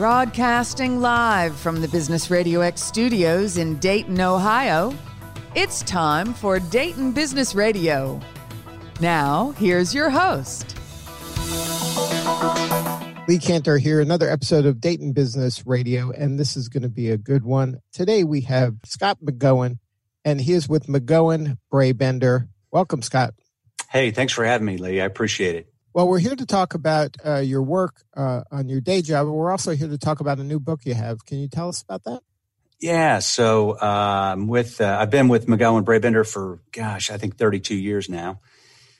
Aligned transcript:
Broadcasting 0.00 1.02
live 1.02 1.54
from 1.54 1.82
the 1.82 1.88
Business 1.88 2.30
Radio 2.30 2.60
X 2.60 2.82
studios 2.82 3.58
in 3.58 3.78
Dayton, 3.80 4.18
Ohio, 4.18 4.94
it's 5.54 5.82
time 5.82 6.32
for 6.32 6.58
Dayton 6.58 7.12
Business 7.12 7.54
Radio. 7.54 8.18
Now, 9.02 9.50
here's 9.58 9.94
your 9.94 10.08
host. 10.08 10.74
Lee 13.28 13.38
Kantor 13.38 13.78
here, 13.78 14.00
another 14.00 14.30
episode 14.30 14.64
of 14.64 14.80
Dayton 14.80 15.12
Business 15.12 15.66
Radio, 15.66 16.10
and 16.12 16.38
this 16.38 16.56
is 16.56 16.70
going 16.70 16.82
to 16.82 16.88
be 16.88 17.10
a 17.10 17.18
good 17.18 17.44
one. 17.44 17.82
Today 17.92 18.24
we 18.24 18.40
have 18.40 18.76
Scott 18.86 19.18
McGohan, 19.22 19.80
and 20.24 20.40
he 20.40 20.54
is 20.54 20.66
with 20.66 20.86
McGohan 20.86 21.58
Brabender. 21.70 22.48
Welcome, 22.70 23.02
Scott. 23.02 23.34
Hey, 23.90 24.12
thanks 24.12 24.32
for 24.32 24.46
having 24.46 24.64
me, 24.64 24.78
Lee. 24.78 25.02
I 25.02 25.04
appreciate 25.04 25.56
it. 25.56 25.69
Well, 25.92 26.06
we're 26.06 26.20
here 26.20 26.36
to 26.36 26.46
talk 26.46 26.74
about 26.74 27.16
uh, 27.26 27.38
your 27.38 27.62
work 27.62 28.02
uh, 28.16 28.42
on 28.52 28.68
your 28.68 28.80
day 28.80 29.02
job, 29.02 29.26
but 29.26 29.32
we're 29.32 29.50
also 29.50 29.74
here 29.74 29.88
to 29.88 29.98
talk 29.98 30.20
about 30.20 30.38
a 30.38 30.44
new 30.44 30.60
book 30.60 30.82
you 30.84 30.94
have. 30.94 31.24
Can 31.26 31.38
you 31.38 31.48
tell 31.48 31.68
us 31.68 31.82
about 31.82 32.04
that? 32.04 32.20
Yeah, 32.80 33.18
so 33.18 33.78
um, 33.80 34.46
with 34.46 34.80
uh, 34.80 34.98
I've 35.00 35.10
been 35.10 35.26
with 35.26 35.46
McGohan 35.46 35.84
Brabender 35.84 36.22
for 36.24 36.60
gosh, 36.70 37.10
I 37.10 37.18
think 37.18 37.36
32 37.36 37.74
years 37.74 38.08
now. 38.08 38.40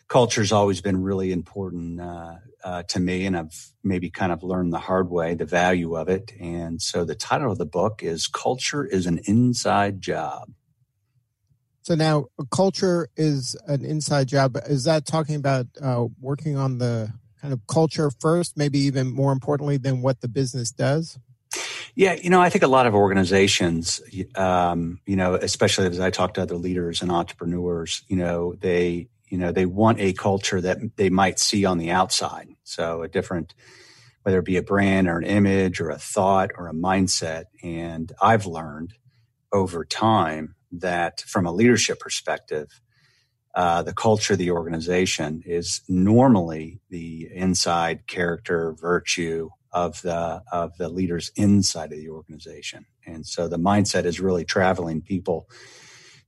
Culture's 0.08 0.50
always 0.50 0.80
been 0.80 1.00
really 1.00 1.30
important 1.30 2.00
uh, 2.00 2.34
uh, 2.64 2.82
to 2.88 2.98
me, 2.98 3.24
and 3.24 3.36
I've 3.36 3.70
maybe 3.84 4.10
kind 4.10 4.32
of 4.32 4.42
learned 4.42 4.72
the 4.72 4.80
hard 4.80 5.08
way 5.08 5.34
the 5.34 5.44
value 5.44 5.96
of 5.96 6.08
it. 6.08 6.32
And 6.40 6.82
so 6.82 7.04
the 7.04 7.14
title 7.14 7.52
of 7.52 7.58
the 7.58 7.66
book 7.66 8.02
is 8.02 8.26
"Culture 8.26 8.84
is 8.84 9.06
an 9.06 9.20
Inside 9.26 10.00
Job." 10.00 10.50
So 11.90 11.96
now, 11.96 12.26
culture 12.52 13.08
is 13.16 13.56
an 13.66 13.84
inside 13.84 14.28
job. 14.28 14.56
Is 14.68 14.84
that 14.84 15.06
talking 15.06 15.34
about 15.34 15.66
uh, 15.82 16.06
working 16.20 16.56
on 16.56 16.78
the 16.78 17.12
kind 17.42 17.52
of 17.52 17.66
culture 17.66 18.12
first, 18.20 18.56
maybe 18.56 18.78
even 18.78 19.12
more 19.12 19.32
importantly 19.32 19.76
than 19.76 20.00
what 20.00 20.20
the 20.20 20.28
business 20.28 20.70
does? 20.70 21.18
Yeah, 21.96 22.12
you 22.12 22.30
know, 22.30 22.40
I 22.40 22.48
think 22.48 22.62
a 22.62 22.68
lot 22.68 22.86
of 22.86 22.94
organizations, 22.94 24.00
um, 24.36 25.00
you 25.04 25.16
know, 25.16 25.34
especially 25.34 25.88
as 25.88 25.98
I 25.98 26.10
talk 26.10 26.34
to 26.34 26.42
other 26.42 26.54
leaders 26.54 27.02
and 27.02 27.10
entrepreneurs, 27.10 28.04
you 28.06 28.14
know, 28.14 28.54
they, 28.54 29.08
you 29.26 29.38
know, 29.38 29.50
they 29.50 29.66
want 29.66 29.98
a 29.98 30.12
culture 30.12 30.60
that 30.60 30.78
they 30.94 31.10
might 31.10 31.40
see 31.40 31.64
on 31.64 31.78
the 31.78 31.90
outside. 31.90 32.50
So 32.62 33.02
a 33.02 33.08
different, 33.08 33.52
whether 34.22 34.38
it 34.38 34.44
be 34.44 34.58
a 34.58 34.62
brand 34.62 35.08
or 35.08 35.18
an 35.18 35.24
image 35.24 35.80
or 35.80 35.90
a 35.90 35.98
thought 35.98 36.52
or 36.56 36.68
a 36.68 36.72
mindset. 36.72 37.46
And 37.64 38.12
I've 38.22 38.46
learned 38.46 38.94
over 39.52 39.84
time 39.84 40.54
that 40.72 41.20
from 41.22 41.46
a 41.46 41.52
leadership 41.52 42.00
perspective, 42.00 42.80
uh, 43.54 43.82
the 43.82 43.94
culture 43.94 44.34
of 44.34 44.38
the 44.38 44.50
organization 44.50 45.42
is 45.44 45.82
normally 45.88 46.80
the 46.88 47.28
inside 47.34 48.06
character 48.06 48.74
virtue 48.80 49.50
of 49.72 50.00
the 50.02 50.42
of 50.52 50.76
the 50.78 50.88
leaders 50.88 51.30
inside 51.36 51.92
of 51.92 51.98
the 51.98 52.08
organization. 52.08 52.86
And 53.06 53.26
so 53.26 53.48
the 53.48 53.58
mindset 53.58 54.04
is 54.04 54.20
really 54.20 54.44
traveling 54.44 55.02
people 55.02 55.48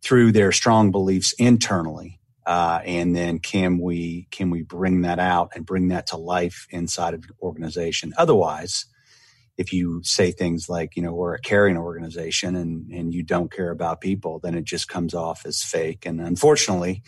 through 0.00 0.32
their 0.32 0.50
strong 0.50 0.90
beliefs 0.90 1.32
internally 1.38 2.20
uh, 2.46 2.80
and 2.84 3.14
then 3.14 3.38
can 3.38 3.78
we 3.78 4.26
can 4.30 4.50
we 4.50 4.62
bring 4.62 5.02
that 5.02 5.18
out 5.18 5.52
and 5.54 5.64
bring 5.64 5.88
that 5.88 6.08
to 6.08 6.16
life 6.16 6.66
inside 6.70 7.14
of 7.14 7.22
the 7.22 7.34
organization? 7.40 8.12
Otherwise 8.18 8.86
if 9.58 9.72
you 9.72 10.00
say 10.02 10.30
things 10.30 10.68
like, 10.68 10.96
you 10.96 11.02
know, 11.02 11.12
we're 11.12 11.34
a 11.34 11.40
caring 11.40 11.76
organization 11.76 12.56
and, 12.56 12.90
and 12.90 13.12
you 13.12 13.22
don't 13.22 13.52
care 13.52 13.70
about 13.70 14.00
people, 14.00 14.38
then 14.38 14.54
it 14.54 14.64
just 14.64 14.88
comes 14.88 15.14
off 15.14 15.44
as 15.44 15.62
fake. 15.62 16.06
And 16.06 16.20
unfortunately, 16.20 17.02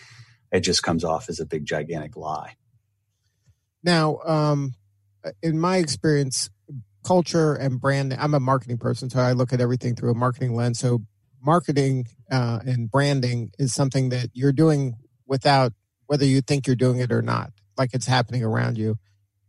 it 0.53 0.61
just 0.61 0.83
comes 0.83 1.05
off 1.05 1.29
as 1.29 1.41
a 1.41 1.47
big, 1.47 1.65
gigantic 1.65 2.17
lie. 2.17 2.57
Now, 3.83 4.19
um, 4.25 4.75
in 5.43 5.59
my 5.59 5.79
experience, 5.79 6.51
culture 7.05 7.55
and 7.55 7.81
brand, 7.81 8.15
I'm 8.19 8.35
a 8.35 8.41
marketing 8.41 8.79
person, 8.79 9.11
so 9.11 9.21
I 9.21 9.33
look 9.33 9.53
at 9.53 9.61
everything 9.61 9.95
through 9.95 10.11
a 10.11 10.15
marketing 10.15 10.55
lens. 10.55 10.79
So, 10.79 11.03
marketing 11.43 12.07
uh, 12.31 12.61
and 12.65 12.91
branding 12.91 13.51
is 13.59 13.75
something 13.75 14.09
that 14.09 14.31
you're 14.33 14.53
doing 14.53 14.95
without 15.27 15.73
whether 16.07 16.25
you 16.25 16.41
think 16.41 16.67
you're 16.67 16.77
doing 16.77 16.99
it 16.99 17.13
or 17.13 17.21
not, 17.21 17.51
like 17.77 17.91
it's 17.93 18.07
happening 18.07 18.43
around 18.43 18.79
you. 18.79 18.99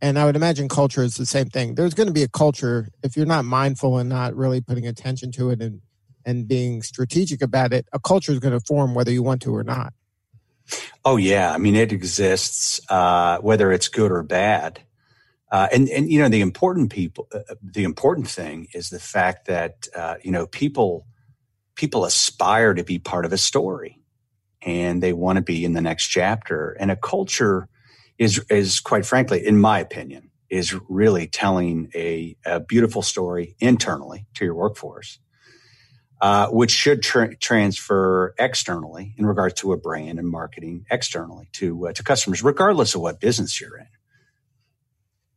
And 0.02 0.18
I 0.18 0.26
would 0.26 0.36
imagine 0.36 0.68
culture 0.68 1.02
is 1.02 1.16
the 1.16 1.26
same 1.26 1.46
thing. 1.46 1.74
There's 1.74 1.94
going 1.94 2.06
to 2.06 2.12
be 2.12 2.22
a 2.22 2.28
culture 2.28 2.88
if 3.02 3.16
you're 3.16 3.26
not 3.26 3.44
mindful 3.44 3.98
and 3.98 4.08
not 4.08 4.34
really 4.34 4.60
putting 4.60 4.86
attention 4.86 5.32
to 5.32 5.50
it 5.50 5.62
and 5.62 5.80
and 6.24 6.48
being 6.48 6.82
strategic 6.82 7.40
about 7.40 7.72
it. 7.72 7.86
A 7.92 8.00
culture 8.00 8.32
is 8.32 8.40
going 8.40 8.52
to 8.52 8.60
form 8.60 8.94
whether 8.94 9.12
you 9.12 9.22
want 9.22 9.40
to 9.42 9.54
or 9.54 9.62
not. 9.62 9.92
Oh 11.04 11.16
yeah, 11.16 11.52
I 11.52 11.58
mean 11.58 11.76
it 11.76 11.92
exists 11.92 12.80
uh, 12.90 13.38
whether 13.38 13.72
it's 13.72 13.88
good 13.88 14.10
or 14.10 14.22
bad. 14.22 14.80
Uh, 15.50 15.68
and 15.72 15.88
and 15.88 16.10
you 16.10 16.20
know 16.20 16.28
the 16.28 16.40
important 16.40 16.90
people, 16.90 17.28
uh, 17.32 17.54
the 17.62 17.84
important 17.84 18.28
thing 18.28 18.66
is 18.74 18.90
the 18.90 18.98
fact 18.98 19.46
that 19.46 19.86
uh, 19.94 20.16
you 20.22 20.32
know 20.32 20.46
people 20.46 21.06
people 21.76 22.04
aspire 22.04 22.74
to 22.74 22.82
be 22.82 22.98
part 22.98 23.24
of 23.24 23.32
a 23.32 23.38
story, 23.38 24.00
and 24.62 25.02
they 25.02 25.12
want 25.12 25.36
to 25.36 25.42
be 25.42 25.64
in 25.64 25.72
the 25.72 25.80
next 25.80 26.08
chapter. 26.08 26.76
And 26.80 26.90
a 26.90 26.96
culture 26.96 27.68
is 28.18 28.42
is 28.50 28.80
quite 28.80 29.06
frankly, 29.06 29.46
in 29.46 29.58
my 29.58 29.78
opinion, 29.78 30.30
is 30.50 30.74
really 30.88 31.26
telling 31.26 31.90
a, 31.94 32.36
a 32.44 32.60
beautiful 32.60 33.02
story 33.02 33.56
internally 33.60 34.26
to 34.34 34.44
your 34.44 34.54
workforce, 34.54 35.18
uh, 36.20 36.48
which 36.48 36.70
should 36.70 37.02
tra- 37.02 37.36
transfer 37.36 38.34
externally 38.38 39.14
in 39.18 39.26
regards 39.26 39.54
to 39.60 39.72
a 39.72 39.76
brand 39.76 40.18
and 40.18 40.28
marketing 40.28 40.86
externally 40.90 41.48
to 41.52 41.88
uh, 41.88 41.92
to 41.92 42.02
customers, 42.02 42.42
regardless 42.42 42.94
of 42.94 43.00
what 43.00 43.20
business 43.20 43.60
you're 43.60 43.78
in. 43.78 43.86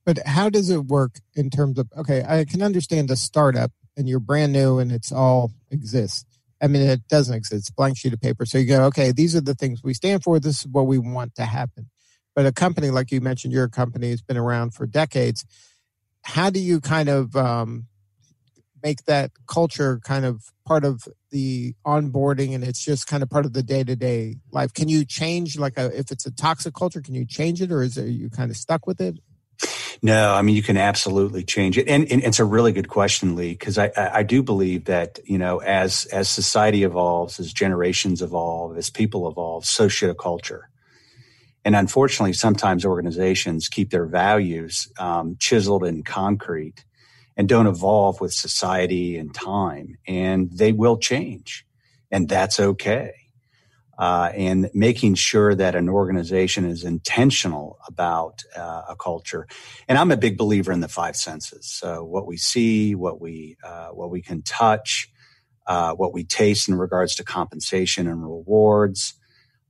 But 0.05 0.19
how 0.25 0.49
does 0.49 0.69
it 0.69 0.85
work 0.85 1.19
in 1.35 1.49
terms 1.49 1.77
of 1.77 1.87
okay? 1.97 2.23
I 2.27 2.45
can 2.45 2.61
understand 2.61 3.11
a 3.11 3.15
startup 3.15 3.71
and 3.97 4.07
you're 4.07 4.19
brand 4.19 4.53
new 4.53 4.79
and 4.79 4.91
it's 4.91 5.11
all 5.11 5.51
exists. 5.69 6.25
I 6.61 6.67
mean, 6.67 6.81
it 6.81 7.07
doesn't 7.07 7.35
exist. 7.35 7.53
It's 7.53 7.69
blank 7.69 7.97
sheet 7.97 8.13
of 8.13 8.21
paper. 8.21 8.45
So 8.45 8.57
you 8.57 8.65
go, 8.65 8.83
okay, 8.85 9.11
these 9.11 9.35
are 9.35 9.41
the 9.41 9.55
things 9.55 9.81
we 9.83 9.93
stand 9.93 10.23
for. 10.23 10.39
This 10.39 10.61
is 10.61 10.67
what 10.67 10.87
we 10.87 10.97
want 10.97 11.35
to 11.35 11.45
happen. 11.45 11.89
But 12.35 12.45
a 12.45 12.51
company 12.51 12.89
like 12.89 13.11
you 13.11 13.21
mentioned, 13.21 13.53
your 13.53 13.67
company 13.67 14.09
has 14.11 14.21
been 14.21 14.37
around 14.37 14.73
for 14.73 14.85
decades. 14.85 15.45
How 16.23 16.49
do 16.49 16.59
you 16.59 16.79
kind 16.79 17.09
of 17.09 17.35
um, 17.35 17.87
make 18.83 19.05
that 19.05 19.31
culture 19.47 19.99
kind 20.03 20.25
of 20.25 20.51
part 20.65 20.85
of 20.85 21.07
the 21.31 21.73
onboarding 21.85 22.53
and 22.55 22.63
it's 22.63 22.83
just 22.83 23.07
kind 23.07 23.23
of 23.23 23.29
part 23.29 23.45
of 23.45 23.53
the 23.53 23.63
day-to-day 23.63 24.35
life 24.51 24.73
can 24.73 24.87
you 24.87 25.05
change 25.05 25.57
like 25.59 25.77
a, 25.77 25.95
if 25.97 26.11
it's 26.11 26.25
a 26.25 26.31
toxic 26.31 26.73
culture 26.73 27.01
can 27.01 27.13
you 27.13 27.25
change 27.25 27.61
it 27.61 27.71
or 27.71 27.81
is 27.81 27.97
it, 27.97 28.07
you 28.07 28.29
kind 28.29 28.49
of 28.49 28.57
stuck 28.57 28.87
with 28.87 29.01
it 29.01 29.19
no, 30.01 30.33
I 30.33 30.41
mean 30.41 30.55
you 30.55 30.63
can 30.63 30.77
absolutely 30.77 31.43
change 31.43 31.77
it, 31.77 31.89
and, 31.89 32.09
and 32.09 32.23
it's 32.23 32.39
a 32.39 32.45
really 32.45 32.71
good 32.71 32.87
question, 32.87 33.35
Lee, 33.35 33.51
because 33.51 33.77
I, 33.77 33.91
I 33.97 34.23
do 34.23 34.41
believe 34.41 34.85
that 34.85 35.19
you 35.25 35.37
know 35.37 35.59
as 35.59 36.05
as 36.05 36.29
society 36.29 36.83
evolves, 36.83 37.39
as 37.39 37.51
generations 37.51 38.21
evolve, 38.21 38.77
as 38.77 38.89
people 38.89 39.27
evolve, 39.27 39.65
so 39.65 39.89
should 39.89 40.09
a 40.09 40.15
culture. 40.15 40.69
And 41.69 41.75
unfortunately, 41.75 42.33
sometimes 42.33 42.83
organizations 42.83 43.69
keep 43.69 43.91
their 43.91 44.07
values 44.07 44.91
um, 44.97 45.35
chiseled 45.37 45.83
in 45.83 46.01
concrete 46.01 46.83
and 47.37 47.47
don't 47.47 47.67
evolve 47.67 48.19
with 48.19 48.33
society 48.33 49.15
and 49.17 49.31
time, 49.35 49.99
and 50.07 50.51
they 50.51 50.71
will 50.71 50.97
change, 50.97 51.67
and 52.09 52.27
that's 52.27 52.59
okay. 52.59 53.13
Uh, 53.99 54.31
and 54.33 54.71
making 54.73 55.13
sure 55.13 55.53
that 55.53 55.75
an 55.75 55.89
organization 55.89 56.65
is 56.65 56.83
intentional 56.83 57.77
about 57.87 58.41
uh, 58.57 58.85
a 58.89 58.95
culture. 58.95 59.45
And 59.87 59.95
I'm 59.95 60.09
a 60.09 60.17
big 60.17 60.39
believer 60.39 60.71
in 60.71 60.79
the 60.79 60.87
five 60.87 61.15
senses. 61.15 61.67
So 61.67 62.03
what 62.03 62.25
we 62.25 62.37
see, 62.37 62.95
what 62.95 63.21
we 63.21 63.57
uh, 63.63 63.89
what 63.89 64.09
we 64.09 64.23
can 64.23 64.41
touch, 64.41 65.07
uh, 65.67 65.93
what 65.93 66.15
we 66.15 66.23
taste 66.23 66.67
in 66.67 66.73
regards 66.73 67.13
to 67.17 67.23
compensation 67.23 68.07
and 68.07 68.23
rewards, 68.23 69.13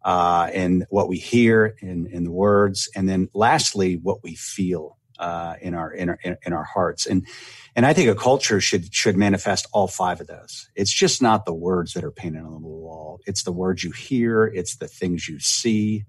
uh, 0.04 0.50
and 0.54 0.86
what 0.90 1.10
we 1.10 1.18
hear 1.18 1.76
in, 1.82 2.08
in 2.08 2.24
the 2.24 2.32
words, 2.32 2.90
and 2.96 3.08
then 3.08 3.30
lastly, 3.34 3.96
what 3.96 4.24
we 4.24 4.36
feel 4.36 4.98
uh, 5.20 5.56
in 5.62 5.76
our 5.76 5.92
in 5.92 6.10
our 6.10 6.20
in 6.24 6.54
our 6.54 6.64
hearts. 6.64 7.06
And 7.06 7.28
and 7.76 7.86
I 7.86 7.94
think 7.94 8.10
a 8.10 8.16
culture 8.16 8.62
should 8.62 8.94
should 8.94 9.18
manifest 9.18 9.68
all 9.74 9.88
five 9.88 10.22
of 10.22 10.28
those. 10.28 10.70
It's 10.76 10.94
just 10.94 11.22
not 11.22 11.46
the 11.46 11.54
words 11.54 11.94
that 11.94 12.04
are 12.04 12.12
painted 12.12 12.44
on 12.44 12.54
the 12.54 12.68
wall. 12.68 13.20
It's 13.26 13.44
the 13.44 13.52
words 13.52 13.84
you 13.84 13.92
hear. 13.92 14.46
It's 14.46 14.78
the 14.78 14.88
things 14.88 15.28
you 15.28 15.40
see. 15.40 16.06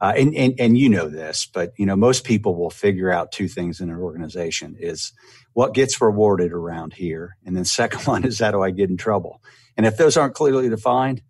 Uh, 0.00 0.12
and, 0.16 0.34
and 0.34 0.54
and 0.58 0.76
you 0.76 0.88
know 0.88 1.08
this, 1.08 1.46
but 1.46 1.72
you 1.78 1.86
know 1.86 1.96
most 1.96 2.24
people 2.24 2.56
will 2.56 2.70
figure 2.70 3.10
out 3.10 3.32
two 3.32 3.48
things 3.48 3.80
in 3.80 3.88
an 3.88 3.96
organization: 3.96 4.76
is 4.78 5.12
what 5.52 5.74
gets 5.74 6.00
rewarded 6.00 6.52
around 6.52 6.92
here, 6.92 7.36
and 7.46 7.56
then 7.56 7.64
second 7.64 8.00
one 8.06 8.24
is 8.24 8.40
how 8.40 8.50
do 8.50 8.62
I 8.62 8.70
get 8.70 8.90
in 8.90 8.96
trouble? 8.96 9.40
And 9.76 9.86
if 9.86 9.96
those 9.96 10.16
aren't 10.16 10.34
clearly 10.34 10.68
defined, 10.68 11.22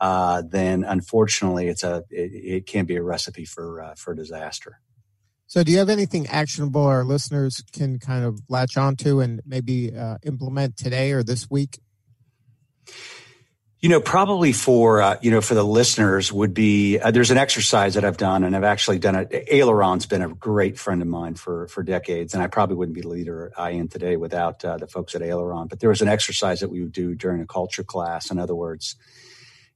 uh, 0.00 0.42
then 0.46 0.84
unfortunately 0.84 1.68
it's 1.68 1.84
a 1.84 2.04
it, 2.10 2.32
it 2.32 2.66
can 2.66 2.86
be 2.86 2.96
a 2.96 3.02
recipe 3.02 3.44
for 3.44 3.82
uh, 3.82 3.94
for 3.94 4.14
disaster. 4.14 4.80
So, 5.50 5.64
do 5.64 5.72
you 5.72 5.78
have 5.78 5.88
anything 5.88 6.28
actionable 6.28 6.84
our 6.84 7.02
listeners 7.02 7.64
can 7.72 7.98
kind 7.98 8.24
of 8.24 8.40
latch 8.48 8.76
onto 8.76 9.18
and 9.18 9.40
maybe 9.44 9.92
uh, 9.92 10.18
implement 10.22 10.76
today 10.76 11.10
or 11.10 11.24
this 11.24 11.50
week? 11.50 11.80
You 13.80 13.88
know, 13.88 14.00
probably 14.00 14.52
for 14.52 15.02
uh, 15.02 15.16
you 15.20 15.32
know 15.32 15.40
for 15.40 15.54
the 15.54 15.64
listeners 15.64 16.32
would 16.32 16.54
be 16.54 17.00
uh, 17.00 17.10
there's 17.10 17.32
an 17.32 17.36
exercise 17.36 17.94
that 17.94 18.04
I've 18.04 18.16
done, 18.16 18.44
and 18.44 18.54
I've 18.54 18.62
actually 18.62 19.00
done 19.00 19.16
it. 19.16 19.48
Aileron's 19.50 20.06
been 20.06 20.22
a 20.22 20.28
great 20.28 20.78
friend 20.78 21.02
of 21.02 21.08
mine 21.08 21.34
for 21.34 21.66
for 21.66 21.82
decades, 21.82 22.32
and 22.32 22.44
I 22.44 22.46
probably 22.46 22.76
wouldn't 22.76 22.94
be 22.94 23.00
the 23.00 23.08
leader 23.08 23.52
I 23.58 23.72
am 23.72 23.88
today 23.88 24.16
without 24.16 24.64
uh, 24.64 24.76
the 24.76 24.86
folks 24.86 25.16
at 25.16 25.22
Aileron. 25.22 25.66
But 25.66 25.80
there 25.80 25.88
was 25.88 26.00
an 26.00 26.08
exercise 26.08 26.60
that 26.60 26.70
we 26.70 26.80
would 26.80 26.92
do 26.92 27.16
during 27.16 27.40
a 27.40 27.46
culture 27.46 27.82
class. 27.82 28.30
In 28.30 28.38
other 28.38 28.54
words, 28.54 28.94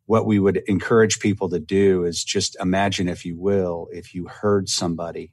what 0.06 0.26
we 0.26 0.38
would 0.38 0.58
encourage 0.66 1.18
people 1.18 1.48
to 1.48 1.58
do 1.58 2.04
is 2.04 2.22
just 2.22 2.56
imagine, 2.60 3.08
if 3.08 3.24
you 3.24 3.36
will, 3.36 3.88
if 3.92 4.14
you 4.14 4.28
heard 4.28 4.68
somebody 4.68 5.32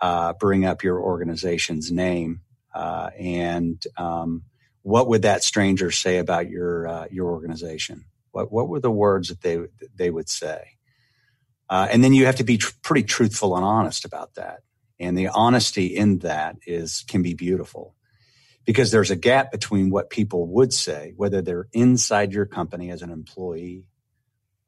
uh, 0.00 0.32
bring 0.34 0.64
up 0.64 0.82
your 0.82 1.00
organization's 1.00 1.90
name 1.90 2.40
uh, 2.74 3.10
and 3.18 3.82
um, 3.96 4.42
what 4.82 5.08
would 5.08 5.22
that 5.22 5.42
stranger 5.42 5.90
say 5.90 6.18
about 6.18 6.48
your 6.48 6.86
uh, 6.86 7.06
your 7.10 7.30
organization? 7.30 8.04
What 8.30 8.52
what 8.52 8.68
were 8.68 8.80
the 8.80 8.90
words 8.90 9.28
that 9.28 9.40
they 9.40 9.58
they 9.94 10.10
would 10.10 10.28
say? 10.28 10.76
Uh, 11.68 11.88
and 11.90 12.04
then 12.04 12.12
you 12.12 12.26
have 12.26 12.36
to 12.36 12.44
be 12.44 12.58
tr- 12.58 12.72
pretty 12.82 13.02
truthful 13.02 13.56
and 13.56 13.64
honest 13.64 14.04
about 14.04 14.34
that. 14.34 14.60
And 15.00 15.18
the 15.18 15.28
honesty 15.28 15.86
in 15.86 16.20
that 16.20 16.56
is 16.66 17.04
can 17.08 17.22
be 17.22 17.34
beautiful 17.34 17.94
because 18.64 18.90
there's 18.90 19.10
a 19.10 19.16
gap 19.16 19.50
between 19.50 19.90
what 19.90 20.10
people 20.10 20.46
would 20.48 20.72
say, 20.72 21.14
whether 21.16 21.42
they're 21.42 21.68
inside 21.72 22.32
your 22.32 22.46
company 22.46 22.90
as 22.90 23.02
an 23.02 23.10
employee 23.10 23.84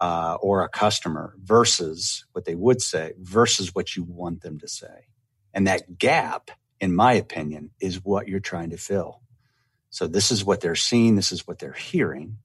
uh, 0.01 0.37
or 0.41 0.63
a 0.63 0.69
customer, 0.69 1.35
versus 1.43 2.25
what 2.33 2.45
they 2.45 2.55
would 2.55 2.81
say, 2.81 3.13
versus 3.19 3.75
what 3.75 3.97
you 3.97 4.05
want 4.05 4.43
them 4.43 4.59
to 4.59 4.69
say. 4.69 5.07
And 5.53 5.67
that 5.67 5.99
gap, 5.99 6.51
in 6.81 6.95
my 6.95 7.15
opinion, 7.15 7.71
is 7.81 8.05
what 8.05 8.29
you're 8.29 8.41
trying 8.41 8.71
to 8.71 8.77
fill. 8.77 9.23
So 9.91 10.07
this 10.07 10.31
is 10.31 10.45
what 10.45 10.61
they're 10.61 10.75
seeing, 10.75 11.17
this 11.17 11.33
is 11.33 11.47
what 11.47 11.59
they're 11.59 11.73
hearing, 11.73 12.39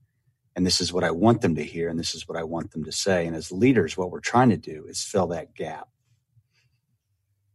and 0.56 0.66
this 0.66 0.80
is 0.80 0.92
what 0.92 1.04
I 1.04 1.10
want 1.10 1.42
them 1.42 1.54
to 1.56 1.62
hear, 1.62 1.88
and 1.88 1.98
this 1.98 2.14
is 2.14 2.26
what 2.26 2.38
I 2.38 2.44
want 2.44 2.70
them 2.72 2.84
to 2.84 2.92
say. 2.92 3.26
And 3.26 3.36
as 3.36 3.52
leaders, 3.52 3.96
what 3.96 4.10
we're 4.10 4.20
trying 4.20 4.50
to 4.50 4.56
do 4.56 4.86
is 4.88 5.04
fill 5.04 5.28
that 5.28 5.54
gap. 5.54 5.88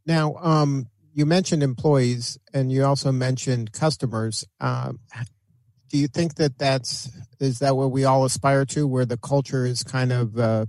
Now, 0.06 0.36
um, 0.36 0.90
you 1.14 1.26
mentioned 1.26 1.64
employees, 1.64 2.38
and 2.54 2.72
you 2.72 2.86
also 2.86 3.12
mentioned 3.12 3.72
customers. 3.72 4.46
Um, 4.60 5.00
do 5.90 5.98
you 5.98 6.08
think 6.08 6.36
that 6.36 6.58
that's 6.58 7.10
is 7.40 7.60
that 7.60 7.76
what 7.76 7.92
we 7.92 8.06
all 8.06 8.26
aspire 8.26 8.66
to, 8.66 8.88
where 8.88 9.06
the 9.06 9.18
culture 9.18 9.66
is 9.66 9.84
kind 9.84 10.12
of 10.12 10.38
uh, 10.38 10.66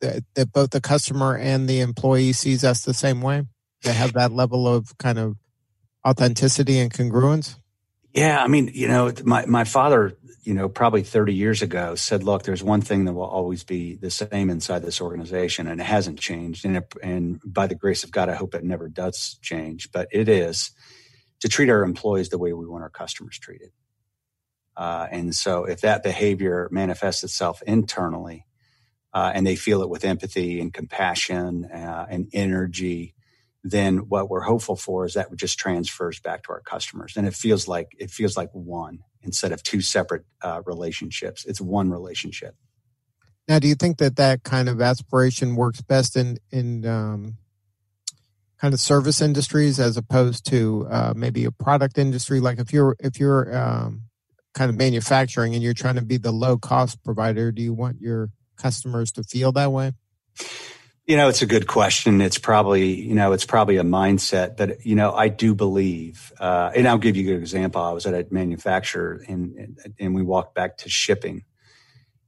that, 0.00 0.24
that 0.34 0.52
both 0.52 0.70
the 0.70 0.80
customer 0.80 1.36
and 1.36 1.68
the 1.68 1.80
employee 1.80 2.32
sees 2.32 2.64
us 2.64 2.82
the 2.82 2.94
same 2.94 3.20
way? 3.20 3.44
They 3.82 3.92
have 3.92 4.12
that 4.14 4.32
level 4.32 4.68
of 4.68 4.96
kind 4.98 5.18
of 5.18 5.36
authenticity 6.06 6.78
and 6.78 6.92
congruence. 6.92 7.56
Yeah, 8.12 8.42
I 8.42 8.46
mean, 8.46 8.70
you 8.74 8.88
know, 8.88 9.12
my 9.24 9.46
my 9.46 9.64
father, 9.64 10.16
you 10.42 10.54
know, 10.54 10.68
probably 10.68 11.02
30 11.02 11.34
years 11.34 11.62
ago 11.62 11.94
said, 11.94 12.22
"Look, 12.22 12.42
there's 12.42 12.62
one 12.62 12.82
thing 12.82 13.06
that 13.06 13.14
will 13.14 13.22
always 13.22 13.64
be 13.64 13.96
the 13.96 14.10
same 14.10 14.50
inside 14.50 14.82
this 14.82 15.00
organization, 15.00 15.66
and 15.66 15.80
it 15.80 15.84
hasn't 15.84 16.18
changed. 16.18 16.64
And 16.64 16.76
it, 16.76 16.92
and 17.02 17.40
by 17.44 17.66
the 17.66 17.74
grace 17.74 18.04
of 18.04 18.10
God, 18.10 18.28
I 18.28 18.34
hope 18.34 18.54
it 18.54 18.64
never 18.64 18.88
does 18.88 19.38
change. 19.40 19.90
But 19.92 20.08
it 20.12 20.28
is 20.28 20.72
to 21.40 21.48
treat 21.48 21.70
our 21.70 21.82
employees 21.82 22.28
the 22.28 22.38
way 22.38 22.52
we 22.52 22.66
want 22.66 22.82
our 22.82 22.90
customers 22.90 23.38
treated. 23.38 23.70
Uh, 24.76 25.06
and 25.10 25.34
so, 25.34 25.64
if 25.64 25.82
that 25.82 26.02
behavior 26.02 26.68
manifests 26.70 27.24
itself 27.24 27.62
internally, 27.66 28.46
uh, 29.12 29.30
and 29.34 29.46
they 29.46 29.56
feel 29.56 29.82
it 29.82 29.90
with 29.90 30.04
empathy 30.04 30.60
and 30.60 30.72
compassion 30.72 31.66
uh, 31.66 32.06
and 32.08 32.28
energy, 32.32 33.14
then 33.62 34.08
what 34.08 34.28
we're 34.28 34.42
hopeful 34.42 34.76
for 34.76 35.04
is 35.04 35.14
that 35.14 35.34
just 35.36 35.58
transfers 35.58 36.18
back 36.18 36.44
to 36.44 36.52
our 36.52 36.60
customers. 36.60 37.16
And 37.16 37.26
it 37.26 37.34
feels 37.34 37.68
like 37.68 37.94
it 37.98 38.10
feels 38.10 38.36
like 38.36 38.50
one 38.52 39.00
instead 39.22 39.52
of 39.52 39.62
two 39.62 39.80
separate 39.80 40.24
uh, 40.42 40.62
relationships. 40.66 41.44
It's 41.44 41.60
one 41.60 41.90
relationship. 41.90 42.56
Now 43.48 43.58
do 43.58 43.68
you 43.68 43.74
think 43.74 43.98
that 43.98 44.16
that 44.16 44.42
kind 44.42 44.68
of 44.68 44.80
aspiration 44.80 45.56
works 45.56 45.80
best 45.80 46.16
in 46.16 46.38
in 46.50 46.86
um, 46.86 47.36
kind 48.58 48.72
of 48.72 48.80
service 48.80 49.20
industries 49.20 49.78
as 49.78 49.96
opposed 49.96 50.46
to 50.46 50.86
uh, 50.90 51.12
maybe 51.14 51.44
a 51.44 51.52
product 51.52 51.98
industry? 51.98 52.40
Like 52.40 52.58
if 52.58 52.72
you're 52.72 52.96
if 52.98 53.20
you're 53.20 53.56
um, 53.56 54.04
kind 54.54 54.70
of 54.70 54.76
manufacturing 54.76 55.54
and 55.54 55.62
you're 55.62 55.74
trying 55.74 55.96
to 55.96 56.02
be 56.02 56.16
the 56.16 56.32
low 56.32 56.56
cost 56.56 57.02
provider 57.02 57.50
do 57.52 57.62
you 57.62 57.72
want 57.72 58.00
your 58.00 58.30
customers 58.56 59.10
to 59.12 59.22
feel 59.22 59.52
that 59.52 59.72
way 59.72 59.92
you 61.06 61.16
know, 61.16 61.28
it's 61.28 61.42
a 61.42 61.46
good 61.46 61.66
question. 61.66 62.20
It's 62.20 62.38
probably, 62.38 62.94
you 62.94 63.14
know, 63.14 63.32
it's 63.32 63.44
probably 63.44 63.76
a 63.76 63.82
mindset, 63.82 64.56
but 64.56 64.86
you 64.86 64.94
know, 64.94 65.12
I 65.12 65.28
do 65.28 65.54
believe, 65.54 66.32
uh, 66.38 66.70
and 66.76 66.86
I'll 66.86 66.98
give 66.98 67.16
you 67.16 67.34
an 67.34 67.40
example. 67.40 67.82
I 67.82 67.90
was 67.90 68.06
at 68.06 68.14
a 68.14 68.26
manufacturer 68.32 69.20
and, 69.26 69.78
and 69.98 70.14
we 70.14 70.22
walked 70.22 70.54
back 70.54 70.78
to 70.78 70.88
shipping 70.88 71.44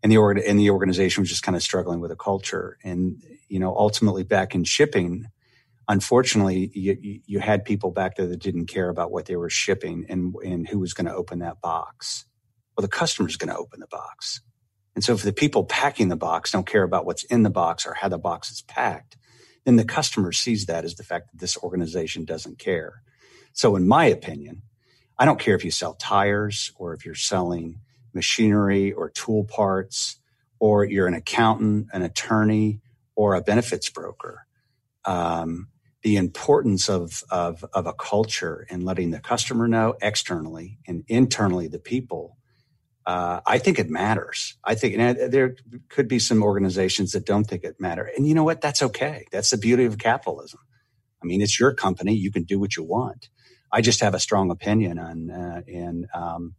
and 0.03 0.11
the, 0.11 0.17
org- 0.17 0.43
and 0.45 0.59
the 0.59 0.71
organization 0.71 1.23
was 1.23 1.31
just 1.31 1.45
kind 1.45 1.55
of 1.55 1.63
struggling 1.63 2.01
with 2.01 2.11
a 2.11 2.17
culture. 2.17 2.77
And, 2.83 3.23
you 3.49 3.61
know, 3.61 3.77
ultimately 3.77 4.25
back 4.25 4.57
in 4.57 4.65
shipping, 4.65 5.27
unfortunately, 5.89 6.71
you, 6.75 7.21
you 7.27 7.39
had 7.41 7.65
people 7.65 7.91
back 7.91 8.17
there 8.17 8.27
that 8.27 8.41
didn't 8.43 8.67
care 8.67 8.89
about 8.89 9.11
what 9.11 9.27
they 9.27 9.37
were 9.37 9.51
shipping 9.51 10.07
and, 10.09 10.35
and 10.45 10.69
who 10.69 10.79
was 10.79 10.95
going 10.95 11.07
to 11.07 11.15
open 11.15 11.41
that 11.41 11.61
box. 11.61 12.27
Well, 12.77 12.83
the 12.83 12.89
customer's 12.89 13.37
going 13.37 13.53
to 13.53 13.59
open 13.59 13.81
the 13.81 13.87
box. 13.87 14.41
And 14.95 15.03
so 15.03 15.15
if 15.15 15.23
the 15.23 15.33
people 15.33 15.65
packing 15.65 16.09
the 16.09 16.17
box 16.17 16.53
don't 16.53 16.67
care 16.67 16.83
about 16.83 17.05
what's 17.05 17.25
in 17.25 17.43
the 17.43 17.51
box 17.51 17.87
or 17.87 17.95
how 17.95 18.09
the 18.09 18.19
box 18.19 18.51
is 18.51 18.63
packed, 18.63 19.17
then 19.65 19.77
the 19.77 19.85
customer 19.85 20.33
sees 20.33 20.67
that 20.67 20.85
as 20.85 20.95
the 20.95 21.03
fact 21.03 21.33
that 21.33 21.41
this 21.41 21.57
organization 21.59 22.25
doesn't 22.25 22.59
care. 22.59 23.03
So 23.53 23.77
in 23.77 23.87
my 23.87 24.07
opinion, 24.07 24.63
I 25.19 25.25
don't 25.25 25.41
care 25.41 25.55
if 25.55 25.65
you 25.65 25.71
sell 25.71 25.95
tires 25.95 26.73
or 26.77 26.95
if 26.95 27.05
you're 27.05 27.15
selling 27.15 27.81
machinery 28.13 28.93
or 28.93 29.11
tool 29.11 29.45
parts 29.45 30.17
or 30.59 30.85
you're 30.85 31.07
an 31.07 31.15
accountant, 31.15 31.89
an 31.93 32.03
attorney, 32.03 32.81
or 33.17 33.35
a 33.35 33.41
benefits 33.41 33.91
broker. 33.91 34.47
Um, 35.05 35.69
the 36.05 36.17
importance 36.17 36.89
of, 36.89 37.25
of, 37.31 37.65
of 37.73 37.87
a 37.87 37.95
culture 37.95 38.67
and 38.71 38.85
letting 38.85 39.11
the 39.11 39.19
customer 39.19 39.67
know 39.67 39.97
externally 40.01 40.79
and 40.87 41.03
internally 41.09 41.67
the 41.67 41.81
people 41.81 42.37
uh, 43.07 43.41
I 43.47 43.59
think 43.59 43.79
it 43.79 43.91
matters. 43.91 44.57
I 44.65 44.75
think 44.75 44.97
and 44.97 45.33
there 45.33 45.57
could 45.89 46.09
be 46.09 46.19
some 46.19 46.43
organizations 46.43 47.13
that 47.13 47.27
don't 47.27 47.45
think 47.45 47.65
it 47.65 47.79
matter, 47.79 48.11
and 48.17 48.27
you 48.27 48.35
know 48.35 48.45
what? 48.45 48.61
That's 48.63 48.83
okay. 48.83 49.27
That's 49.31 49.51
the 49.51 49.59
beauty 49.59 49.85
of 49.85 49.99
capitalism. 49.99 50.61
I 51.23 51.27
mean, 51.27 51.43
it's 51.43 51.61
your 51.61 51.75
company; 51.75 52.15
you 52.15 52.33
can 52.33 52.45
do 52.45 52.59
what 52.59 52.77
you 52.77 52.83
want. 52.83 53.29
I 53.71 53.83
just 53.83 54.01
have 54.01 54.15
a 54.15 54.21
strong 54.21 54.51
opinion 54.51 54.99
on 54.99 55.31
uh, 55.31 55.63
in 55.67 56.07
um, 56.15 56.55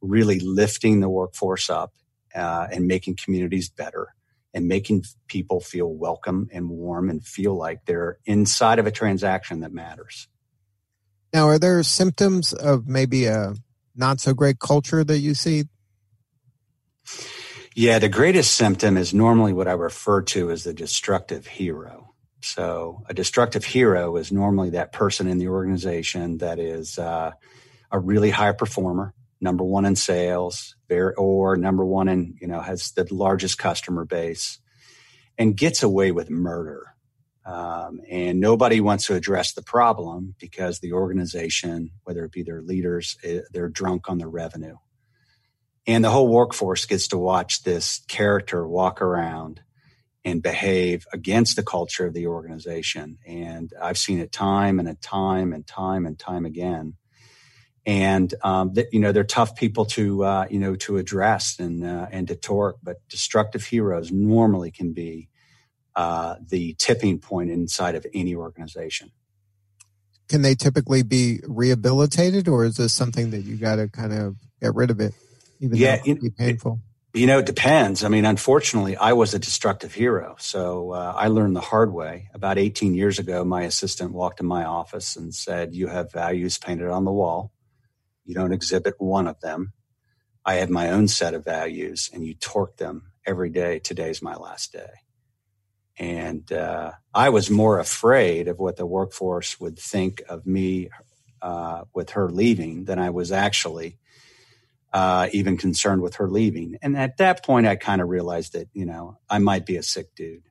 really 0.00 0.40
lifting 0.40 1.00
the 1.00 1.08
workforce 1.08 1.70
up 1.70 1.92
uh, 2.34 2.66
and 2.72 2.86
making 2.88 3.16
communities 3.22 3.68
better 3.68 4.14
and 4.54 4.68
making 4.68 5.04
people 5.26 5.60
feel 5.60 5.92
welcome 5.92 6.48
and 6.52 6.70
warm 6.70 7.10
and 7.10 7.26
feel 7.26 7.56
like 7.56 7.84
they're 7.84 8.18
inside 8.24 8.78
of 8.78 8.86
a 8.86 8.90
transaction 8.90 9.60
that 9.60 9.72
matters. 9.72 10.28
Now, 11.32 11.48
are 11.48 11.58
there 11.58 11.82
symptoms 11.82 12.52
of 12.52 12.86
maybe 12.86 13.26
a 13.26 13.54
not 13.96 14.20
so 14.20 14.32
great 14.32 14.60
culture 14.60 15.04
that 15.04 15.18
you 15.18 15.34
see 15.34 15.64
yeah, 17.74 17.98
the 17.98 18.08
greatest 18.08 18.54
symptom 18.54 18.96
is 18.96 19.12
normally 19.12 19.52
what 19.52 19.66
I 19.66 19.72
refer 19.72 20.22
to 20.22 20.52
as 20.52 20.62
the 20.62 20.72
destructive 20.72 21.46
hero. 21.46 22.14
So, 22.40 23.02
a 23.08 23.14
destructive 23.14 23.64
hero 23.64 24.16
is 24.16 24.30
normally 24.30 24.70
that 24.70 24.92
person 24.92 25.26
in 25.26 25.38
the 25.38 25.48
organization 25.48 26.38
that 26.38 26.60
is 26.60 26.98
uh, 26.98 27.32
a 27.90 27.98
really 27.98 28.30
high 28.30 28.52
performer, 28.52 29.12
number 29.44 29.62
one 29.62 29.84
in 29.84 29.94
sales, 29.94 30.74
or 30.90 31.56
number 31.56 31.84
one 31.84 32.08
in, 32.08 32.36
you 32.40 32.48
know, 32.48 32.60
has 32.60 32.90
the 32.92 33.06
largest 33.12 33.58
customer 33.58 34.04
base 34.04 34.58
and 35.38 35.56
gets 35.56 35.82
away 35.82 36.10
with 36.10 36.30
murder. 36.30 36.94
Um, 37.46 38.00
and 38.10 38.40
nobody 38.40 38.80
wants 38.80 39.06
to 39.06 39.14
address 39.14 39.52
the 39.52 39.62
problem 39.62 40.34
because 40.40 40.80
the 40.80 40.94
organization, 40.94 41.90
whether 42.04 42.24
it 42.24 42.32
be 42.32 42.42
their 42.42 42.62
leaders, 42.62 43.18
eh, 43.22 43.40
they're 43.52 43.68
drunk 43.68 44.08
on 44.08 44.16
the 44.16 44.26
revenue. 44.26 44.76
And 45.86 46.02
the 46.02 46.10
whole 46.10 46.28
workforce 46.28 46.86
gets 46.86 47.08
to 47.08 47.18
watch 47.18 47.62
this 47.62 48.02
character 48.08 48.66
walk 48.66 49.02
around 49.02 49.60
and 50.24 50.42
behave 50.42 51.06
against 51.12 51.56
the 51.56 51.62
culture 51.62 52.06
of 52.06 52.14
the 52.14 52.28
organization. 52.28 53.18
And 53.26 53.70
I've 53.80 53.98
seen 53.98 54.20
it 54.20 54.32
time 54.32 54.78
and 54.78 54.88
a 54.88 54.94
time 54.94 55.52
and 55.52 55.66
time 55.66 56.06
and 56.06 56.18
time 56.18 56.46
again. 56.46 56.94
And 57.86 58.32
um, 58.42 58.72
that 58.74 58.86
you 58.92 59.00
know 59.00 59.12
they're 59.12 59.24
tough 59.24 59.56
people 59.56 59.84
to 59.86 60.24
uh, 60.24 60.46
you 60.48 60.58
know 60.58 60.74
to 60.76 60.96
address 60.96 61.58
and 61.58 61.84
uh, 61.84 62.06
and 62.10 62.26
to 62.28 62.34
torque, 62.34 62.78
but 62.82 63.06
destructive 63.08 63.64
heroes 63.64 64.10
normally 64.10 64.70
can 64.70 64.94
be 64.94 65.28
uh, 65.94 66.36
the 66.48 66.74
tipping 66.78 67.18
point 67.18 67.50
inside 67.50 67.94
of 67.94 68.06
any 68.14 68.34
organization. 68.34 69.10
Can 70.28 70.40
they 70.40 70.54
typically 70.54 71.02
be 71.02 71.40
rehabilitated, 71.46 72.48
or 72.48 72.64
is 72.64 72.76
this 72.76 72.94
something 72.94 73.30
that 73.32 73.42
you 73.42 73.56
got 73.56 73.76
to 73.76 73.88
kind 73.88 74.14
of 74.14 74.36
get 74.62 74.74
rid 74.74 74.90
of 74.90 74.98
it? 75.00 75.12
even 75.64 75.78
yeah, 75.78 75.96
though 75.96 76.12
it 76.12 76.20
be 76.20 76.30
painful? 76.30 76.80
You 77.12 77.26
know, 77.28 77.38
it 77.38 77.46
depends. 77.46 78.02
I 78.02 78.08
mean, 78.08 78.24
unfortunately, 78.24 78.96
I 78.96 79.12
was 79.12 79.34
a 79.34 79.38
destructive 79.38 79.94
hero. 79.94 80.34
So 80.38 80.90
uh, 80.90 81.14
I 81.16 81.28
learned 81.28 81.54
the 81.54 81.60
hard 81.60 81.92
way. 81.92 82.28
About 82.34 82.58
18 82.58 82.92
years 82.94 83.20
ago, 83.20 83.44
my 83.44 83.62
assistant 83.62 84.12
walked 84.12 84.40
in 84.40 84.46
my 84.46 84.64
office 84.64 85.14
and 85.14 85.32
said, 85.32 85.74
You 85.74 85.86
have 85.86 86.12
values 86.12 86.58
painted 86.58 86.88
on 86.88 87.04
the 87.04 87.12
wall. 87.12 87.52
You 88.24 88.34
don't 88.34 88.52
exhibit 88.52 88.94
one 88.98 89.26
of 89.26 89.40
them. 89.40 89.72
I 90.44 90.54
have 90.54 90.70
my 90.70 90.90
own 90.90 91.08
set 91.08 91.34
of 91.34 91.44
values 91.44 92.10
and 92.12 92.24
you 92.26 92.34
torque 92.34 92.76
them 92.76 93.12
every 93.26 93.50
day. 93.50 93.78
Today's 93.78 94.22
my 94.22 94.34
last 94.34 94.72
day. 94.72 94.90
And 95.98 96.50
uh, 96.52 96.92
I 97.14 97.28
was 97.28 97.50
more 97.50 97.78
afraid 97.78 98.48
of 98.48 98.58
what 98.58 98.76
the 98.76 98.86
workforce 98.86 99.60
would 99.60 99.78
think 99.78 100.22
of 100.28 100.46
me 100.46 100.90
uh, 101.40 101.84
with 101.94 102.10
her 102.10 102.30
leaving 102.30 102.84
than 102.84 102.98
I 102.98 103.10
was 103.10 103.30
actually 103.30 103.98
uh, 104.92 105.28
even 105.32 105.56
concerned 105.56 106.02
with 106.02 106.16
her 106.16 106.28
leaving. 106.28 106.76
And 106.82 106.96
at 106.96 107.18
that 107.18 107.44
point, 107.44 107.66
I 107.66 107.76
kind 107.76 108.00
of 108.00 108.08
realized 108.08 108.54
that, 108.54 108.68
you 108.72 108.86
know, 108.86 109.18
I 109.28 109.38
might 109.38 109.66
be 109.66 109.76
a 109.76 109.82
sick 109.82 110.14
dude. 110.14 110.48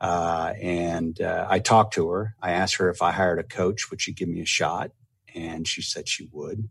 Uh, 0.00 0.52
and 0.60 1.20
uh, 1.20 1.46
I 1.48 1.60
talked 1.60 1.94
to 1.94 2.08
her. 2.10 2.34
I 2.40 2.52
asked 2.52 2.76
her 2.76 2.90
if 2.90 3.00
I 3.00 3.12
hired 3.12 3.38
a 3.38 3.44
coach, 3.44 3.90
would 3.90 4.00
she 4.00 4.12
give 4.12 4.28
me 4.28 4.40
a 4.40 4.46
shot? 4.46 4.90
And 5.34 5.66
she 5.66 5.82
said 5.82 6.08
she 6.08 6.28
would 6.32 6.68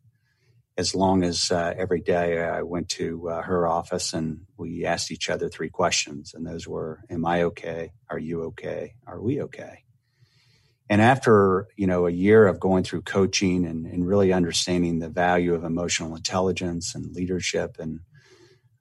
as 0.77 0.96
long 0.96 1.24
as 1.24 1.51
uh, 1.51 1.74
every 1.77 2.01
day 2.01 2.42
I 2.44 2.63
went 2.63 2.89
to 2.89 3.30
uh, 3.30 3.42
her 3.44 3.68
office 3.68 4.13
and 4.13 4.42
we 4.58 4.86
asked 4.86 5.12
each 5.12 5.30
other 5.30 5.48
three 5.48 5.70
questions. 5.70 6.34
And 6.34 6.46
those 6.46 6.68
were, 6.68 7.01
Am 7.10 7.25
I 7.25 7.44
okay? 7.44 7.92
Are 8.10 8.18
you 8.18 8.44
okay? 8.44 8.96
Are 9.06 9.22
we 9.22 9.42
okay? 9.44 9.84
And 10.89 11.01
after, 11.01 11.68
you 11.77 11.88
know, 11.88 12.08
a 12.08 12.12
year 12.12 12.48
of 12.48 12.60
going 12.60 12.84
through 12.84 13.03
coaching 13.03 13.65
and, 13.65 13.86
and 13.86 14.06
really 14.06 14.34
understanding 14.34 15.00
the 15.00 15.10
value 15.10 15.53
of 15.53 15.63
emotional 15.63 16.15
intelligence 16.15 16.94
and 16.94 17.15
leadership, 17.15 17.77
and 17.80 18.01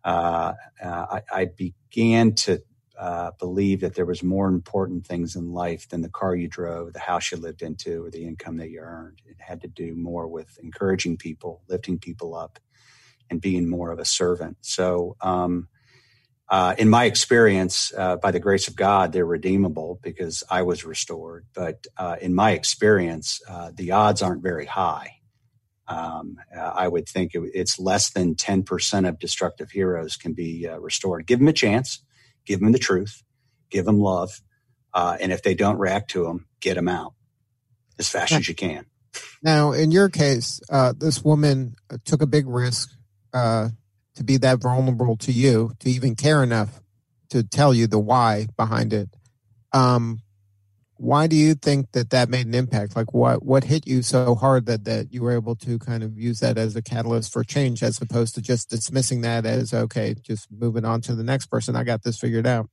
uh, 0.04 0.54
uh 0.82 1.06
I, 1.10 1.22
I 1.32 1.44
began 1.56 2.34
to 2.34 2.62
uh, 3.02 3.32
believe 3.40 3.80
that 3.80 3.96
there 3.96 4.06
was 4.06 4.22
more 4.22 4.46
important 4.46 5.04
things 5.04 5.34
in 5.34 5.50
life 5.50 5.88
than 5.88 6.02
the 6.02 6.08
car 6.08 6.36
you 6.36 6.46
drove, 6.46 6.92
the 6.92 7.00
house 7.00 7.32
you 7.32 7.36
lived 7.36 7.60
into, 7.60 8.04
or 8.04 8.10
the 8.12 8.24
income 8.24 8.58
that 8.58 8.70
you 8.70 8.78
earned. 8.78 9.20
It 9.26 9.38
had 9.40 9.60
to 9.62 9.66
do 9.66 9.96
more 9.96 10.28
with 10.28 10.56
encouraging 10.62 11.16
people, 11.16 11.62
lifting 11.68 11.98
people 11.98 12.36
up, 12.36 12.60
and 13.28 13.40
being 13.40 13.68
more 13.68 13.90
of 13.90 13.98
a 13.98 14.04
servant. 14.04 14.58
So, 14.60 15.16
um, 15.20 15.66
uh, 16.48 16.76
in 16.78 16.88
my 16.88 17.06
experience, 17.06 17.92
uh, 17.98 18.18
by 18.18 18.30
the 18.30 18.38
grace 18.38 18.68
of 18.68 18.76
God, 18.76 19.10
they're 19.10 19.26
redeemable 19.26 19.98
because 20.00 20.44
I 20.48 20.62
was 20.62 20.84
restored. 20.84 21.46
But 21.54 21.88
uh, 21.96 22.18
in 22.20 22.36
my 22.36 22.52
experience, 22.52 23.40
uh, 23.48 23.72
the 23.74 23.90
odds 23.90 24.22
aren't 24.22 24.44
very 24.44 24.66
high. 24.66 25.16
Um, 25.88 26.36
I 26.56 26.86
would 26.86 27.08
think 27.08 27.34
it, 27.34 27.42
it's 27.52 27.80
less 27.80 28.12
than 28.12 28.36
10% 28.36 29.08
of 29.08 29.18
destructive 29.18 29.72
heroes 29.72 30.14
can 30.16 30.34
be 30.34 30.68
restored. 30.78 31.26
Give 31.26 31.40
them 31.40 31.48
a 31.48 31.52
chance 31.52 32.00
give 32.46 32.60
them 32.60 32.72
the 32.72 32.78
truth, 32.78 33.22
give 33.70 33.84
them 33.84 33.98
love, 33.98 34.40
uh, 34.94 35.16
and 35.20 35.32
if 35.32 35.42
they 35.42 35.54
don't 35.54 35.78
react 35.78 36.10
to 36.10 36.24
them, 36.24 36.46
get 36.60 36.74
them 36.74 36.88
out 36.88 37.14
as 37.98 38.08
fast 38.08 38.32
as 38.32 38.48
you 38.48 38.54
can. 38.54 38.86
Now, 39.42 39.72
in 39.72 39.90
your 39.90 40.08
case, 40.08 40.60
uh, 40.70 40.94
this 40.96 41.22
woman 41.22 41.74
took 42.04 42.22
a 42.22 42.26
big 42.26 42.46
risk 42.46 42.90
uh, 43.34 43.70
to 44.14 44.24
be 44.24 44.36
that 44.38 44.60
vulnerable 44.60 45.16
to 45.18 45.32
you, 45.32 45.72
to 45.80 45.90
even 45.90 46.14
care 46.14 46.42
enough 46.42 46.80
to 47.30 47.42
tell 47.42 47.72
you 47.72 47.86
the 47.86 47.98
why 47.98 48.46
behind 48.56 48.92
it. 48.92 49.08
Um, 49.72 50.20
why 51.02 51.26
do 51.26 51.34
you 51.34 51.54
think 51.54 51.90
that 51.92 52.10
that 52.10 52.28
made 52.28 52.46
an 52.46 52.54
impact? 52.54 52.94
Like, 52.94 53.12
what 53.12 53.42
what 53.44 53.64
hit 53.64 53.88
you 53.88 54.02
so 54.02 54.36
hard 54.36 54.66
that 54.66 54.84
that 54.84 55.12
you 55.12 55.22
were 55.22 55.32
able 55.32 55.56
to 55.56 55.78
kind 55.80 56.04
of 56.04 56.16
use 56.16 56.38
that 56.38 56.56
as 56.56 56.76
a 56.76 56.82
catalyst 56.82 57.32
for 57.32 57.42
change, 57.42 57.82
as 57.82 58.00
opposed 58.00 58.36
to 58.36 58.40
just 58.40 58.70
dismissing 58.70 59.22
that 59.22 59.44
as 59.44 59.74
okay, 59.74 60.14
just 60.22 60.46
moving 60.52 60.84
on 60.84 61.00
to 61.02 61.16
the 61.16 61.24
next 61.24 61.46
person. 61.46 61.74
I 61.74 61.82
got 61.82 62.04
this 62.04 62.18
figured 62.18 62.46
out. 62.46 62.68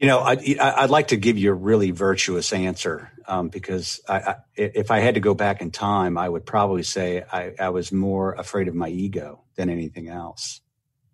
You 0.00 0.08
know, 0.08 0.20
I'd, 0.20 0.58
I'd 0.58 0.90
like 0.90 1.08
to 1.08 1.16
give 1.16 1.38
you 1.38 1.52
a 1.52 1.54
really 1.54 1.92
virtuous 1.92 2.52
answer 2.52 3.10
um, 3.26 3.48
because 3.48 4.00
I, 4.08 4.16
I, 4.16 4.34
if 4.56 4.90
I 4.90 4.98
had 4.98 5.14
to 5.14 5.20
go 5.20 5.32
back 5.32 5.62
in 5.62 5.70
time, 5.70 6.18
I 6.18 6.28
would 6.28 6.44
probably 6.44 6.82
say 6.82 7.22
I, 7.32 7.54
I 7.58 7.68
was 7.70 7.92
more 7.92 8.32
afraid 8.32 8.68
of 8.68 8.74
my 8.74 8.88
ego 8.88 9.44
than 9.54 9.70
anything 9.70 10.08
else. 10.08 10.60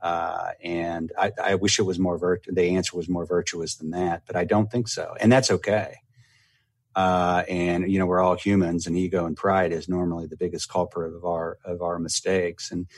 Uh, 0.03 0.51
and 0.65 1.13
I, 1.17 1.31
I, 1.41 1.55
wish 1.55 1.79
it 1.79 1.83
was 1.83 1.97
more 1.97 2.19
virt- 2.19 2.53
the 2.53 2.75
answer 2.75 2.97
was 2.97 3.09
more 3.09 3.25
virtuous 3.25 3.77
than 3.77 3.91
that, 3.91 4.25
but 4.27 4.35
I 4.35 4.45
don't 4.45 4.69
think 4.69 4.89
so, 4.89 5.15
and 5.21 5.31
that's 5.31 5.49
okay. 5.49 5.99
Uh, 6.97 7.45
and 7.49 7.91
you 7.91 8.01
know 8.01 8.07
we're 8.07 8.21
all 8.21 8.35
humans, 8.35 8.89
and 8.89 8.99
ego 8.99 9.25
and 9.27 9.37
pride 9.37 9.73
is 9.73 9.89
normally 9.89 10.27
the 10.27 10.37
biggest 10.37 10.69
culprit 10.69 11.15
of 11.15 11.25
our 11.25 11.57
of 11.65 11.83
our 11.83 12.01
mistakes. 12.01 12.73
And 12.73 12.89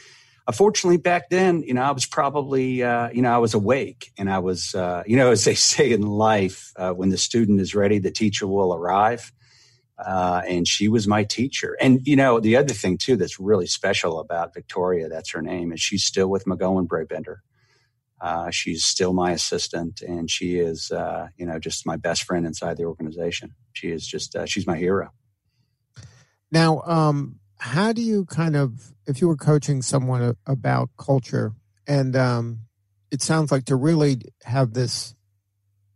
unfortunately, 0.47 0.97
back 0.97 1.29
then, 1.29 1.63
you 1.63 1.75
know, 1.75 1.83
I 1.83 1.91
was 1.91 2.07
probably 2.07 2.83
uh, 2.83 3.11
you 3.11 3.21
know 3.21 3.35
I 3.35 3.39
was 3.39 3.53
awake, 3.53 4.11
and 4.17 4.31
I 4.31 4.39
was 4.39 4.75
uh, 4.75 5.03
you 5.07 5.19
know 5.19 5.31
as 5.31 5.45
they 5.45 5.55
say 5.75 5.93
in 5.93 6.01
life, 6.01 6.73
uh, 6.77 6.93
when 6.93 7.11
the 7.11 7.19
student 7.19 7.61
is 7.61 7.75
ready, 7.75 7.99
the 7.99 8.11
teacher 8.11 8.47
will 8.47 8.73
arrive 8.73 9.31
uh, 9.99 10.43
and 10.49 10.67
she 10.67 10.89
was 10.89 11.07
my 11.07 11.25
teacher. 11.25 11.77
And 11.81 12.01
you 12.07 12.17
know, 12.17 12.41
the 12.41 12.57
other 12.57 12.75
thing 12.75 12.99
too 12.99 13.17
that's 13.17 13.41
really 13.41 13.67
special 13.67 14.21
about 14.21 14.55
Victoria, 14.55 15.09
that's 15.09 15.33
her 15.33 15.43
name, 15.43 15.73
is 15.73 15.81
she's 15.81 16.05
still 16.05 16.29
with 16.29 16.45
McGohan 16.45 16.87
Brabender. 16.89 17.43
Uh, 18.21 18.51
she's 18.51 18.85
still 18.85 19.13
my 19.13 19.33
assistant, 19.33 20.01
and 20.01 20.31
she 20.31 20.59
is, 20.59 20.91
uh, 20.91 21.29
you 21.37 21.45
know, 21.45 21.59
just 21.59 21.85
my 21.85 21.97
best 21.97 22.23
friend 22.23 22.47
inside 22.47 22.77
the 22.77 22.85
organization. 22.85 23.55
She 23.75 23.91
is 23.91 24.07
just, 24.07 24.35
uh, 24.35 24.47
she's 24.47 24.67
my 24.67 24.79
hero. 24.79 25.11
Now, 26.51 26.81
um, 26.87 27.41
how 27.59 27.93
do 27.93 28.01
you 28.01 28.25
kind 28.25 28.57
of, 28.57 28.95
if 29.07 29.21
you 29.21 29.29
were 29.29 29.37
coaching 29.37 29.83
someone 29.83 30.37
about 30.47 30.91
culture, 30.97 31.53
and 31.87 32.17
um, 32.17 32.61
it 33.11 33.21
sounds 33.21 33.53
like 33.53 33.67
to 33.67 33.77
really 33.77 34.23
have 34.45 34.73
this 34.73 35.15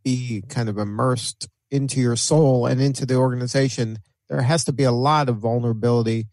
be 0.04 0.42
kind 0.48 0.68
of 0.68 0.76
immersed 0.76 1.48
into 1.70 2.00
your 2.00 2.16
soul 2.16 2.66
and 2.66 2.80
into 2.80 3.06
the 3.06 3.16
organization, 3.16 3.98
there 4.28 4.42
has 4.42 4.64
to 4.64 4.72
be 4.72 4.84
a 4.84 4.92
lot 4.92 5.28
of 5.28 5.38
vulnerability 5.38 6.26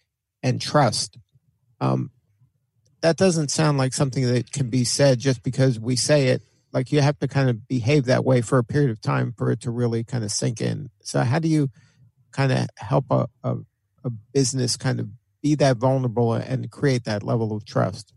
and 0.44 0.62
trust. 0.62 1.18
Um, 1.80 2.12
that 3.02 3.18
doesn't 3.18 3.52
sound 3.52 3.78
like 3.78 3.94
something 3.94 4.26
that 4.26 4.52
can 4.52 4.70
be 4.70 4.84
said 4.84 5.20
just 5.20 5.44
because 5.44 5.80
we 5.80 5.96
say 5.96 6.28
it. 6.28 6.42
Like 6.72 6.92
you 6.92 7.02
have 7.02 7.20
to 7.20 7.28
kind 7.28 7.50
of 7.50 7.68
behave 7.68 8.06
that 8.06 8.26
way 8.26 8.42
for 8.42 8.58
a 8.58 8.64
period 8.64 8.92
of 8.92 9.02
time 9.02 9.34
for 9.38 9.52
it 9.52 9.62
to 9.62 9.72
really 9.72 10.04
kind 10.04 10.24
of 10.24 10.32
sink 10.32 10.60
in. 10.60 10.90
So, 11.02 11.22
how 11.22 11.40
do 11.40 11.48
you 11.48 11.70
kind 12.32 12.52
of 12.52 12.68
help 12.78 13.06
a, 13.10 13.28
a, 13.44 13.58
a 14.04 14.10
business 14.10 14.76
kind 14.76 15.00
of 15.00 15.08
be 15.42 15.56
that 15.56 15.78
vulnerable 15.78 16.34
and 16.34 16.70
create 16.70 17.06
that 17.06 17.24
level 17.24 17.56
of 17.56 17.66
trust? 17.66 18.12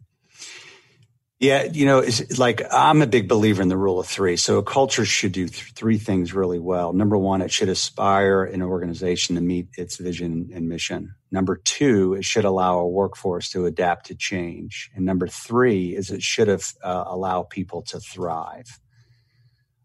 Yeah, 1.41 1.65
you 1.73 1.87
know, 1.87 2.01
it's 2.01 2.37
like 2.37 2.63
I'm 2.73 3.01
a 3.01 3.07
big 3.07 3.29
believer 3.29 3.63
in 3.63 3.69
the 3.69 3.77
rule 3.77 4.01
of 4.01 4.09
three. 4.09 4.37
So 4.37 4.59
a 4.59 4.63
culture 4.65 5.05
should 5.05 5.31
do 5.31 5.47
th- 5.47 5.73
three 5.73 5.97
things 5.97 6.35
really 6.35 6.59
well. 6.59 6.93
Number 6.93 7.17
one, 7.17 7.43
it 7.43 7.53
should 7.53 7.69
aspire 7.69 8.43
an 8.43 8.61
organization 8.61 9.37
to 9.37 9.41
meet 9.41 9.69
its 9.77 9.99
vision 9.99 10.51
and 10.53 10.69
mission. 10.69 11.15
Number 11.31 11.55
two, 11.55 12.15
it 12.15 12.25
should 12.25 12.45
allow 12.45 12.79
a 12.79 12.89
workforce 12.89 13.51
to 13.51 13.67
adapt 13.67 14.07
to 14.07 14.17
change. 14.17 14.91
And 14.97 15.05
number 15.05 15.29
three 15.29 15.95
is 15.95 16.11
it 16.11 16.23
should 16.23 16.49
have, 16.49 16.73
uh, 16.83 17.05
allow 17.07 17.45
people 17.45 17.83
to 17.83 18.01
thrive. 18.01 18.81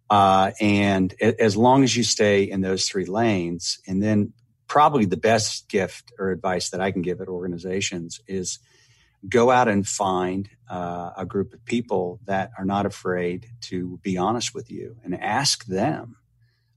Uh, 0.10 0.54
and 0.60 1.14
as 1.22 1.56
long 1.56 1.84
as 1.84 1.96
you 1.96 2.04
stay 2.04 2.44
in 2.44 2.62
those 2.62 2.88
three 2.88 3.06
lanes, 3.06 3.80
and 3.88 4.02
then 4.02 4.34
probably 4.68 5.06
the 5.06 5.18
best 5.18 5.70
gift 5.70 6.12
or 6.18 6.32
advice 6.32 6.72
that 6.72 6.82
I 6.82 6.92
can 6.92 7.04
give 7.04 7.22
at 7.22 7.28
organizations 7.28 8.20
is 8.28 8.58
go 9.28 9.52
out 9.52 9.68
and 9.68 9.88
find 9.88 10.50
uh, 10.70 11.12
a 11.18 11.26
group 11.26 11.54
of 11.54 11.64
people 11.66 12.20
that 12.26 12.52
are 12.58 12.66
not 12.66 12.86
afraid 12.86 13.48
to 13.62 14.00
be 14.04 14.18
honest 14.18 14.54
with 14.54 14.72
you 14.72 14.98
and 15.04 15.20
ask 15.20 15.66
them 15.66 16.18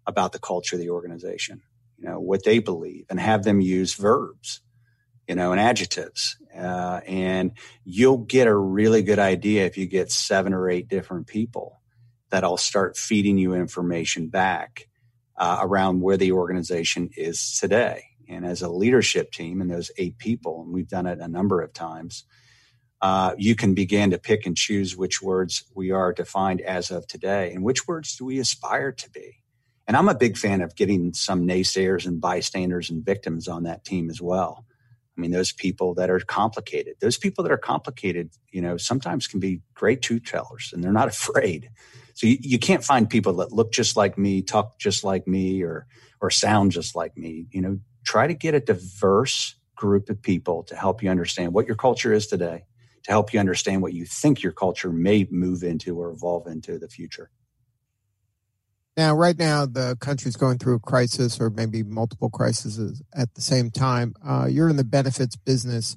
about 0.07 0.33
the 0.33 0.39
culture 0.39 0.77
of 0.77 0.81
the 0.81 0.91
organization, 0.91 1.63
you 1.99 2.09
know, 2.09 2.21
what 2.21 2.45
they 2.45 2.59
believe, 2.59 3.07
and 3.11 3.19
have 3.19 3.43
them 3.43 3.61
use 3.61 3.95
verbs, 3.95 4.61
you 5.27 5.35
know, 5.35 5.51
and 5.51 5.61
adjectives. 5.61 6.37
Uh, 6.57 7.01
and 7.07 7.53
you'll 7.85 8.19
get 8.19 8.47
a 8.47 8.57
really 8.57 9.03
good 9.03 9.19
idea 9.19 9.67
if 9.67 9.77
you 9.77 9.87
get 9.87 10.11
seven 10.13 10.55
or 10.55 10.71
eight 10.71 10.89
different 10.89 11.27
people 11.27 11.81
that'll 12.31 12.57
start 12.57 12.97
feeding 12.97 13.39
you 13.39 13.55
information 13.55 14.29
back 14.29 14.89
uh, 15.37 15.59
around 15.61 16.01
where 16.01 16.17
the 16.17 16.33
organization 16.33 17.11
is 17.17 17.59
today. 17.59 18.05
And 18.29 18.45
as 18.45 18.63
a 18.63 18.69
leadership 18.69 19.33
team 19.33 19.61
and 19.61 19.71
those 19.71 19.91
eight 19.99 20.19
people, 20.19 20.63
and 20.63 20.73
we've 20.73 20.89
done 20.89 21.07
it 21.07 21.21
a 21.21 21.29
number 21.29 21.63
of 21.63 21.73
times, 21.73 22.25
uh, 23.03 23.35
you 23.37 23.55
can 23.55 23.75
begin 23.75 24.11
to 24.11 24.19
pick 24.19 24.47
and 24.47 24.57
choose 24.57 24.97
which 24.97 25.21
words 25.21 25.65
we 25.75 25.91
are 25.91 26.13
defined 26.13 26.61
as 26.63 26.91
of 26.91 27.07
today 27.07 27.53
and 27.53 27.63
which 27.63 27.87
words 27.87 28.17
do 28.17 28.25
we 28.25 28.39
aspire 28.39 28.93
to 28.93 29.11
be. 29.11 29.43
And 29.87 29.97
I'm 29.97 30.09
a 30.09 30.15
big 30.15 30.37
fan 30.37 30.63
of 30.63 30.75
getting 30.75 31.13
some 31.13 31.47
naysayers 31.47 32.07
and 32.07 32.21
bystanders 32.21 32.91
and 32.91 33.05
victims 33.05 33.47
on 33.47 33.65
that 33.65 33.85
team 33.85 34.11
as 34.11 34.21
well. 34.21 34.65
I 35.17 35.21
mean, 35.21 35.31
those 35.31 35.53
people 35.53 35.95
that 35.95 36.11
are 36.11 36.19
complicated, 36.21 36.97
those 37.01 37.17
people 37.17 37.45
that 37.45 37.53
are 37.53 37.59
complicated, 37.59 38.31
you 38.51 38.61
know, 38.61 38.77
sometimes 38.77 39.27
can 39.27 39.41
be 39.41 39.63
great 39.75 40.03
truth 40.03 40.25
tellers 40.25 40.71
and 40.73 40.83
they're 40.83 40.93
not 40.93 41.09
afraid. 41.09 41.71
So 42.15 42.27
you, 42.27 42.39
you 42.41 42.59
can't 42.59 42.85
find 42.85 43.09
people 43.09 43.35
that 43.35 43.53
look 43.53 43.73
just 43.73 43.97
like 43.97 44.19
me, 44.19 44.43
talk 44.43 44.79
just 44.79 45.05
like 45.05 45.29
me, 45.29 45.63
or, 45.63 45.87
or 46.21 46.31
sound 46.31 46.73
just 46.73 46.97
like 46.97 47.17
me. 47.17 47.47
You 47.51 47.61
know, 47.61 47.79
try 48.07 48.27
to 48.27 48.35
get 48.35 48.55
a 48.55 48.61
diverse 48.61 49.57
group 49.75 50.09
of 50.09 50.23
people 50.23 50.63
to 50.63 50.75
help 50.75 51.03
you 51.03 51.11
understand 51.11 51.53
what 51.53 51.67
your 51.67 51.77
culture 51.77 52.13
is 52.13 52.27
today 52.27 52.65
to 53.07 53.13
help 53.13 53.33
you 53.33 53.39
understand 53.39 53.83
what 53.83 53.93
you 53.93 54.05
think 54.05 54.43
your 54.43 54.51
culture 54.51 54.91
may 54.91 55.29
move 55.31 55.63
into 55.63 55.97
or 55.97 56.11
evolve 56.11 56.49
into 56.49 56.77
the 56.77 56.89
future. 56.89 57.31
Now, 58.97 59.15
right 59.15 59.39
now, 59.39 59.65
the 59.65 59.97
country's 60.01 60.35
going 60.35 60.59
through 60.59 60.77
a 60.77 60.81
crisis 60.81 61.39
or 61.39 61.49
maybe 61.49 61.85
multiple 61.85 62.31
crises 62.31 63.03
at 63.15 63.33
the 63.35 63.41
same 63.41 63.71
time. 63.71 64.15
Uh, 64.27 64.49
you're 64.51 64.69
in 64.69 64.77
the 64.77 64.85
benefits 64.85 65.37
business. 65.37 65.97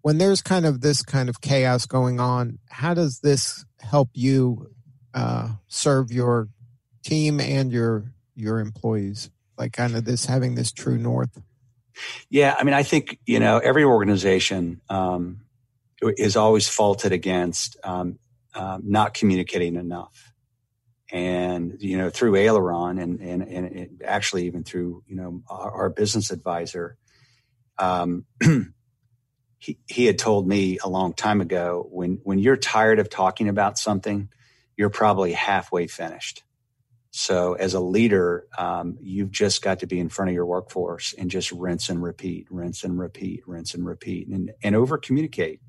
when 0.00 0.18
there's 0.18 0.40
kind 0.40 0.64
of 0.64 0.80
this 0.80 1.02
kind 1.02 1.28
of 1.28 1.40
chaos 1.40 1.84
going 1.84 2.20
on, 2.20 2.58
how 2.70 2.94
does 2.94 3.20
this 3.20 3.66
help 3.80 4.08
you 4.14 4.70
uh, 5.12 5.48
serve 5.66 6.12
your 6.12 6.48
team 7.02 7.40
and 7.40 7.72
your 7.72 8.12
your 8.34 8.60
employees? 8.60 9.30
Like 9.58 9.72
kind 9.72 9.96
of 9.96 10.04
this 10.04 10.26
having 10.26 10.54
this 10.54 10.70
true 10.70 10.96
north. 10.96 11.42
Yeah, 12.28 12.54
I 12.58 12.64
mean, 12.64 12.74
I 12.74 12.82
think 12.82 13.18
you 13.26 13.40
know 13.40 13.58
every 13.58 13.84
organization 13.84 14.80
um, 14.88 15.42
is 16.02 16.36
always 16.36 16.68
faulted 16.68 17.12
against 17.12 17.76
um, 17.84 18.18
um, 18.54 18.82
not 18.84 19.14
communicating 19.14 19.76
enough, 19.76 20.32
and 21.10 21.76
you 21.78 21.98
know 21.98 22.10
through 22.10 22.36
Aileron 22.36 22.98
and 22.98 23.20
and, 23.20 23.42
and 23.42 24.02
actually 24.04 24.46
even 24.46 24.64
through 24.64 25.02
you 25.06 25.16
know 25.16 25.42
our, 25.48 25.70
our 25.70 25.90
business 25.90 26.30
advisor, 26.30 26.96
um, 27.78 28.24
he 29.58 29.78
he 29.86 30.06
had 30.06 30.18
told 30.18 30.46
me 30.46 30.78
a 30.82 30.88
long 30.88 31.12
time 31.14 31.40
ago 31.40 31.86
when 31.90 32.20
when 32.24 32.38
you're 32.38 32.56
tired 32.56 32.98
of 32.98 33.08
talking 33.08 33.48
about 33.48 33.78
something, 33.78 34.28
you're 34.76 34.90
probably 34.90 35.32
halfway 35.32 35.86
finished. 35.86 36.42
So, 37.18 37.54
as 37.54 37.72
a 37.72 37.80
leader, 37.80 38.46
um, 38.58 38.98
you've 39.00 39.30
just 39.30 39.62
got 39.62 39.78
to 39.78 39.86
be 39.86 39.98
in 39.98 40.10
front 40.10 40.28
of 40.28 40.34
your 40.34 40.44
workforce 40.44 41.14
and 41.14 41.30
just 41.30 41.50
rinse 41.50 41.88
and 41.88 42.02
repeat, 42.02 42.46
rinse 42.50 42.84
and 42.84 42.98
repeat, 42.98 43.42
rinse 43.46 43.72
and 43.72 43.86
repeat, 43.86 44.28
and, 44.28 44.52
and 44.62 44.76
over 44.76 44.98
communicate. 44.98 45.62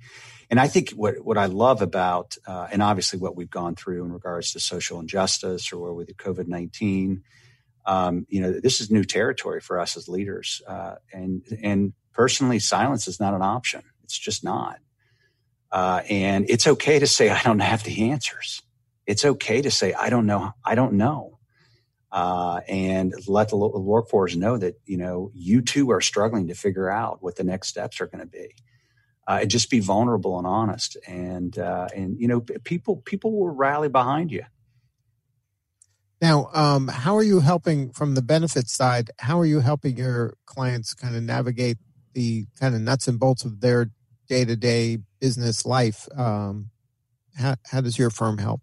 And 0.49 0.59
I 0.59 0.67
think 0.67 0.89
what, 0.89 1.23
what 1.23 1.37
I 1.37 1.45
love 1.45 1.81
about, 1.81 2.35
uh, 2.45 2.67
and 2.69 2.83
obviously 2.83 3.17
what 3.19 3.37
we've 3.37 3.49
gone 3.49 3.75
through 3.75 4.03
in 4.03 4.11
regards 4.11 4.51
to 4.51 4.59
social 4.59 4.99
injustice 4.99 5.71
or 5.71 5.93
with 5.93 6.09
COVID 6.17 6.49
19, 6.49 7.23
um, 7.85 8.25
you 8.27 8.41
know, 8.41 8.51
this 8.51 8.81
is 8.81 8.91
new 8.91 9.05
territory 9.05 9.61
for 9.61 9.79
us 9.79 9.95
as 9.95 10.09
leaders. 10.09 10.61
Uh, 10.67 10.95
and, 11.13 11.43
and 11.63 11.93
personally, 12.11 12.59
silence 12.59 13.07
is 13.07 13.21
not 13.21 13.33
an 13.33 13.41
option. 13.41 13.83
It's 14.03 14.19
just 14.19 14.43
not. 14.43 14.79
Uh, 15.71 16.01
and 16.09 16.45
it's 16.49 16.67
okay 16.67 16.99
to 16.99 17.07
say, 17.07 17.29
I 17.29 17.41
don't 17.41 17.59
have 17.59 17.83
the 17.83 18.11
answers. 18.11 18.61
It's 19.05 19.23
okay 19.23 19.61
to 19.61 19.71
say, 19.71 19.93
I 19.93 20.09
don't 20.09 20.25
know. 20.25 20.51
I 20.65 20.75
don't 20.75 20.95
know 20.95 21.36
uh, 22.11 22.61
and 22.67 23.13
let 23.27 23.49
the 23.49 23.57
workforce 23.57 24.35
know 24.35 24.57
that 24.57 24.79
you 24.85 24.97
know 24.97 25.31
you 25.33 25.61
too 25.61 25.91
are 25.91 26.01
struggling 26.01 26.47
to 26.47 26.53
figure 26.53 26.89
out 26.89 27.21
what 27.21 27.35
the 27.35 27.43
next 27.43 27.67
steps 27.67 27.99
are 28.01 28.07
going 28.07 28.21
to 28.21 28.25
be. 28.25 28.53
Uh, 29.27 29.39
and 29.41 29.51
just 29.51 29.69
be 29.69 29.81
vulnerable 29.81 30.37
and 30.37 30.47
honest, 30.47 30.95
and 31.05 31.59
uh, 31.59 31.87
and 31.93 32.17
you 32.17 32.29
know 32.29 32.39
people 32.39 32.97
people 32.97 33.37
will 33.37 33.49
rally 33.49 33.89
behind 33.89 34.31
you. 34.31 34.43
Now, 36.21 36.49
um, 36.53 36.87
how 36.87 37.15
are 37.15 37.23
you 37.23 37.41
helping 37.41 37.91
from 37.91 38.15
the 38.15 38.21
benefit 38.21 38.69
side? 38.69 39.11
How 39.19 39.39
are 39.39 39.45
you 39.45 39.59
helping 39.59 39.97
your 39.97 40.35
clients 40.45 40.93
kind 40.93 41.15
of 41.15 41.23
navigate 41.23 41.77
the 42.13 42.45
kind 42.59 42.73
of 42.73 42.81
nuts 42.81 43.07
and 43.07 43.19
bolts 43.19 43.45
of 43.45 43.61
their 43.61 43.91
day 44.27 44.43
to 44.43 44.55
day 44.55 44.99
business 45.19 45.65
life? 45.65 46.07
Um, 46.17 46.71
how, 47.37 47.55
how 47.69 47.81
does 47.81 47.99
your 47.99 48.09
firm 48.09 48.39
help? 48.39 48.61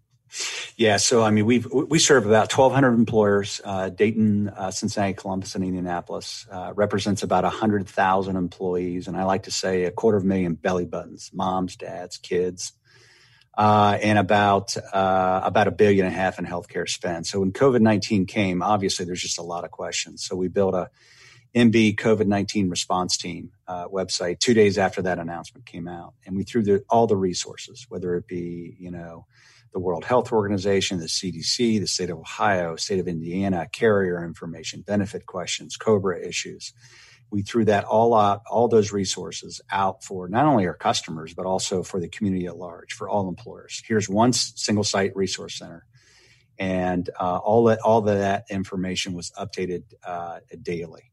Yeah, 0.77 0.97
so 0.97 1.23
I 1.23 1.31
mean, 1.31 1.45
we 1.45 1.59
we 1.59 1.99
serve 1.99 2.25
about 2.25 2.51
1,200 2.51 2.93
employers. 2.93 3.61
Uh, 3.63 3.87
Dayton, 3.87 4.49
uh, 4.49 4.71
Cincinnati, 4.71 5.13
Columbus, 5.13 5.55
and 5.55 5.63
Indianapolis 5.63 6.45
uh, 6.51 6.73
represents 6.75 7.23
about 7.23 7.45
100,000 7.45 8.35
employees, 8.35 9.07
and 9.07 9.15
I 9.15 9.23
like 9.23 9.43
to 9.43 9.51
say 9.51 9.85
a 9.85 9.91
quarter 9.91 10.17
of 10.17 10.23
a 10.23 10.27
million 10.27 10.55
belly 10.55 10.83
buttons, 10.83 11.31
moms, 11.33 11.77
dads, 11.77 12.17
kids, 12.17 12.73
uh, 13.57 13.97
and 14.01 14.19
about 14.19 14.75
uh, 14.93 15.41
about 15.45 15.69
a 15.69 15.71
billion 15.71 16.05
and 16.05 16.13
a 16.13 16.17
half 16.17 16.39
in 16.39 16.45
healthcare 16.45 16.89
spend. 16.89 17.25
So 17.25 17.39
when 17.39 17.53
COVID 17.53 17.79
19 17.79 18.25
came, 18.25 18.61
obviously 18.61 19.05
there's 19.05 19.21
just 19.21 19.39
a 19.39 19.43
lot 19.43 19.63
of 19.63 19.71
questions. 19.71 20.25
So 20.25 20.35
we 20.35 20.49
built 20.49 20.73
a 20.73 20.89
MB 21.55 21.95
COVID 21.95 22.27
19 22.27 22.69
response 22.69 23.15
team 23.15 23.51
uh, 23.65 23.87
website 23.87 24.39
two 24.39 24.53
days 24.53 24.77
after 24.77 25.01
that 25.03 25.19
announcement 25.19 25.65
came 25.65 25.87
out, 25.87 26.13
and 26.25 26.35
we 26.35 26.43
threw 26.43 26.61
the, 26.61 26.83
all 26.89 27.07
the 27.07 27.15
resources, 27.15 27.85
whether 27.87 28.15
it 28.15 28.27
be 28.27 28.75
you 28.77 28.91
know 28.91 29.25
the 29.71 29.79
World 29.79 30.03
Health 30.03 30.33
Organization, 30.33 30.99
the 30.99 31.05
CDC, 31.05 31.79
the 31.79 31.87
state 31.87 32.09
of 32.09 32.17
Ohio, 32.17 32.75
state 32.75 32.99
of 32.99 33.07
Indiana, 33.07 33.67
carrier 33.71 34.23
information, 34.23 34.81
benefit 34.81 35.25
questions, 35.25 35.77
COBRA 35.77 36.27
issues. 36.27 36.73
We 37.31 37.41
threw 37.41 37.65
that 37.65 37.85
all 37.85 38.13
out, 38.13 38.41
all 38.49 38.67
those 38.67 38.91
resources 38.91 39.61
out 39.71 40.03
for 40.03 40.27
not 40.27 40.45
only 40.45 40.67
our 40.67 40.75
customers, 40.75 41.33
but 41.33 41.45
also 41.45 41.83
for 41.83 41.99
the 41.99 42.07
community 42.07 42.45
at 42.45 42.57
large, 42.57 42.93
for 42.93 43.09
all 43.09 43.27
employers. 43.27 43.81
Here's 43.87 44.07
one 44.07 44.31
single 44.33 44.83
site 44.83 45.15
resource 45.15 45.57
center. 45.57 45.85
And 46.57 47.09
uh, 47.19 47.37
all 47.37 47.65
that 47.65 47.79
all 47.79 47.99
of 47.99 48.05
that 48.05 48.45
information 48.49 49.13
was 49.13 49.31
updated 49.37 49.83
uh, 50.05 50.39
daily 50.61 51.11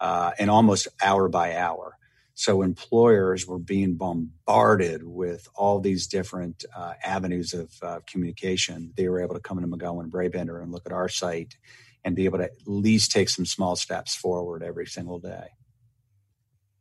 uh, 0.00 0.32
and 0.38 0.50
almost 0.50 0.88
hour 1.02 1.28
by 1.28 1.56
hour. 1.56 1.96
So 2.34 2.62
employers 2.62 3.46
were 3.46 3.60
being 3.60 3.94
bombarded 3.94 5.02
with 5.04 5.46
all 5.54 5.78
these 5.78 6.08
different 6.08 6.64
uh, 6.76 6.94
avenues 7.04 7.54
of 7.54 7.70
uh, 7.80 8.00
communication. 8.10 8.92
They 8.96 9.08
were 9.08 9.22
able 9.22 9.34
to 9.34 9.40
come 9.40 9.58
into 9.58 9.74
McGohan 9.74 10.10
Brabender 10.10 10.60
and 10.60 10.72
look 10.72 10.84
at 10.84 10.92
our 10.92 11.08
site 11.08 11.56
and 12.04 12.16
be 12.16 12.24
able 12.24 12.38
to 12.38 12.44
at 12.44 12.50
least 12.66 13.12
take 13.12 13.28
some 13.28 13.46
small 13.46 13.76
steps 13.76 14.16
forward 14.16 14.62
every 14.62 14.86
single 14.86 15.20
day. 15.20 15.46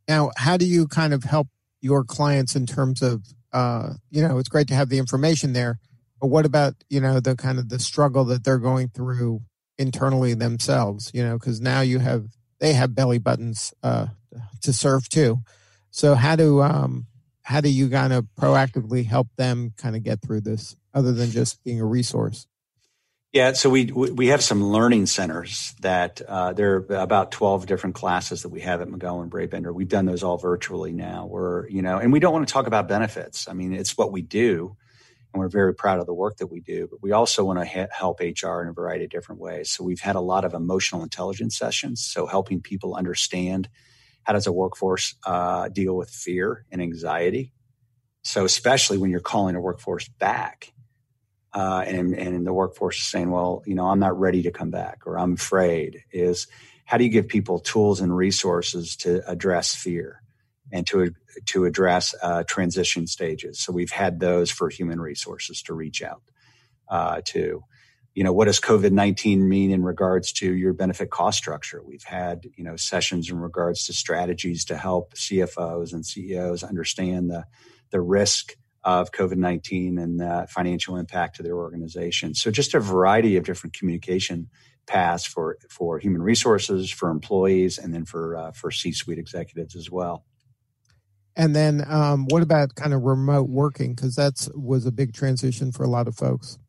Now, 0.08 0.32
how 0.38 0.58
do 0.58 0.65
you 0.65 0.88
kind 0.88 1.13
of 1.13 1.23
help 1.23 1.47
your 1.82 2.04
clients 2.04 2.56
in 2.56 2.65
terms 2.65 3.02
of, 3.02 3.23
uh, 3.54 3.93
you 4.10 4.28
know, 4.28 4.39
it's 4.39 4.49
great 4.49 4.67
to 4.69 4.76
have 4.76 4.89
the 4.89 4.97
information 4.97 5.54
there, 5.54 5.80
but 6.19 6.28
what 6.28 6.45
about, 6.45 6.73
you 6.89 6.99
know, 6.99 7.19
the 7.19 7.36
kind 7.36 7.60
of 7.60 7.69
the 7.69 7.80
struggle 7.80 8.26
that 8.26 8.43
they're 8.43 8.58
going 8.58 8.89
through 8.89 9.41
internally 9.78 10.34
themselves, 10.34 11.12
you 11.13 11.23
know, 11.23 11.38
because 11.38 11.62
now 11.62 11.82
you 11.82 11.99
have, 11.99 12.26
they 12.63 12.71
have 12.71 12.95
belly 12.95 13.17
buttons 13.17 13.73
uh, 13.84 14.08
to 14.62 14.71
serve 14.71 15.10
too. 15.10 15.39
So 15.91 16.15
how 16.15 16.38
do 16.38 16.62
um, 16.62 17.08
how 17.41 17.60
do 17.60 17.67
you 17.67 17.89
kind 17.89 18.13
of 18.13 18.26
proactively 18.39 19.06
help 19.06 19.28
them 19.36 19.73
kind 19.76 19.97
of 19.97 20.04
get 20.04 20.21
through 20.21 20.41
this, 20.41 20.78
other 20.93 21.12
than 21.12 21.30
just 21.30 21.62
being 21.65 21.82
a 21.82 21.86
resource? 21.86 22.47
Yeah, 23.34 23.52
so 23.52 23.69
we 23.69 23.88
we 23.91 24.28
have 24.28 24.41
some 24.41 24.63
learning 24.63 25.08
centers 25.08 25.76
that 25.82 26.21
uh, 26.21 26.54
there 26.54 26.76
are 26.76 26.95
about 26.95 27.32
twelve 27.32 27.65
different 27.65 27.95
classes 27.95 28.43
that 28.43 28.49
we 28.49 28.62
have 28.62 28.80
at 28.80 28.88
McGohan 28.88 29.28
Brabender. 29.28 29.73
We've 29.73 29.89
done 29.89 30.06
those 30.06 30.23
all 30.23 30.38
virtually 30.38 30.93
now. 30.93 31.26
We're 31.26 31.67
you 31.67 31.82
know, 31.82 31.97
and 31.97 32.13
we 32.13 32.21
don't 32.21 32.32
want 32.32 32.47
to 32.47 32.54
talk 32.54 32.67
about 32.67 32.88
benefits. 32.88 33.49
I 33.49 33.54
mean, 33.54 33.73
it's 33.73 33.97
what 33.97 34.13
we 34.13 34.21
do, 34.21 34.78
and 35.34 35.41
we're 35.41 35.50
very 35.50 35.74
proud 35.74 36.00
of 36.00 36.06
the 36.06 36.13
work 36.13 36.38
that 36.38 36.48
we 36.48 36.62
do. 36.62 36.88
But 36.89 37.02
we 37.02 37.12
also 37.12 37.43
want 37.43 37.60
to 37.60 37.65
ha- 37.65 37.88
help 37.91 38.19
HR 38.19 38.62
in 38.62 38.69
a 38.69 38.74
variety 38.74 39.06
of 39.06 39.12
different 39.12 39.41
ways. 39.41 39.72
So 39.72 39.84
we've 39.84 40.02
had 40.02 40.15
a 40.15 40.22
lot 40.22 40.46
of 40.46 40.54
emotional 40.54 41.04
intelligence 41.04 41.58
sessions, 41.58 42.06
so 42.06 42.28
helping 42.28 42.62
people 42.62 42.96
understand 42.96 43.69
how 44.24 44.34
does 44.34 44.48
a 44.48 44.54
workforce 44.54 45.15
uh, 45.26 45.69
deal 45.69 45.96
with 45.98 46.10
fear 46.10 46.65
and 46.72 46.82
anxiety? 46.82 47.52
So, 48.24 48.46
especially 48.46 48.98
when 48.98 49.10
you're 49.10 49.19
calling 49.19 49.56
a 49.56 49.62
workforce 49.62 50.08
back, 50.08 50.72
uh, 51.54 51.84
and 51.86 52.15
and 52.15 52.48
the 52.48 52.54
workforce 52.54 53.00
is 53.00 53.06
saying, 53.06 53.32
"Well, 53.32 53.63
you 53.65 53.76
know, 53.76 53.88
I'm 53.88 54.00
not 54.00 54.17
ready 54.17 54.43
to 54.43 54.52
come 54.52 54.72
back," 54.72 55.02
or 55.06 55.19
"I'm 55.19 55.34
afraid," 55.34 56.04
is 56.13 56.48
how 56.86 56.98
do 56.98 57.04
you 57.04 57.10
give 57.10 57.28
people 57.28 57.60
tools 57.60 58.00
and 58.00 58.15
resources 58.15 58.96
to 58.98 59.30
address 59.30 59.76
fear 59.76 60.22
and 60.73 60.86
to 60.88 61.13
to 61.45 61.63
address 61.63 62.13
uh, 62.21 62.43
transition 62.43 63.07
stages? 63.07 63.59
So 63.59 63.71
we've 63.71 63.91
had 63.91 64.19
those 64.19 64.51
for 64.51 64.69
human 64.69 64.99
resources 64.99 65.62
to 65.63 65.73
reach 65.73 66.03
out 66.03 66.23
uh, 66.89 67.21
to 67.27 67.63
you 68.15 68.23
know, 68.23 68.33
what 68.33 68.45
does 68.45 68.59
COVID-19 68.59 69.39
mean 69.39 69.71
in 69.71 69.83
regards 69.83 70.31
to 70.33 70.53
your 70.53 70.73
benefit 70.73 71.09
cost 71.09 71.38
structure? 71.38 71.81
We've 71.83 72.03
had, 72.03 72.45
you 72.55 72.63
know, 72.63 72.75
sessions 72.75 73.29
in 73.29 73.39
regards 73.39 73.86
to 73.88 73.93
strategies 73.93 74.65
to 74.65 74.77
help 74.77 75.15
CFOs 75.15 75.93
and 75.93 76.05
CEOs 76.05 76.63
understand 76.63 77.31
the, 77.31 77.45
the 77.89 78.01
risk 78.01 78.55
of 78.83 79.12
COVID-19 79.12 79.99
and 79.99 80.19
the 80.19 80.45
financial 80.49 80.97
impact 80.97 81.38
to 81.38 81.43
their 81.43 81.55
organization. 81.55 82.36
So 82.36 82.51
just 82.51 82.73
a 82.75 82.79
variety 82.79 83.38
of 83.38 83.45
different 83.45 83.75
communication 83.75 84.49
paths 84.86 85.25
for, 85.25 85.57
for 85.69 85.97
human 85.97 86.21
resources, 86.21 86.91
for 86.91 87.09
employees, 87.09 87.79
and 87.79 87.93
then 87.93 88.05
for, 88.05 88.36
uh, 88.36 88.51
for 88.51 88.69
C-suite 88.69 89.17
executives 89.17 89.75
as 89.75 89.89
well. 89.89 90.25
And 91.36 91.56
then 91.56 91.84
um, 91.88 92.28
what 92.30 92.43
about 92.43 92.76
kind 92.76 92.93
of 92.93 93.02
remote 93.04 93.50
working? 93.50 93.96
Because 93.96 94.15
that's 94.15 94.50
was 94.54 94.86
a 94.86 94.91
big 94.91 95.13
transition 95.13 95.72
for 95.72 95.84
a 95.84 95.88
lot 95.88 96.08
of 96.08 96.15
folks. 96.15 96.60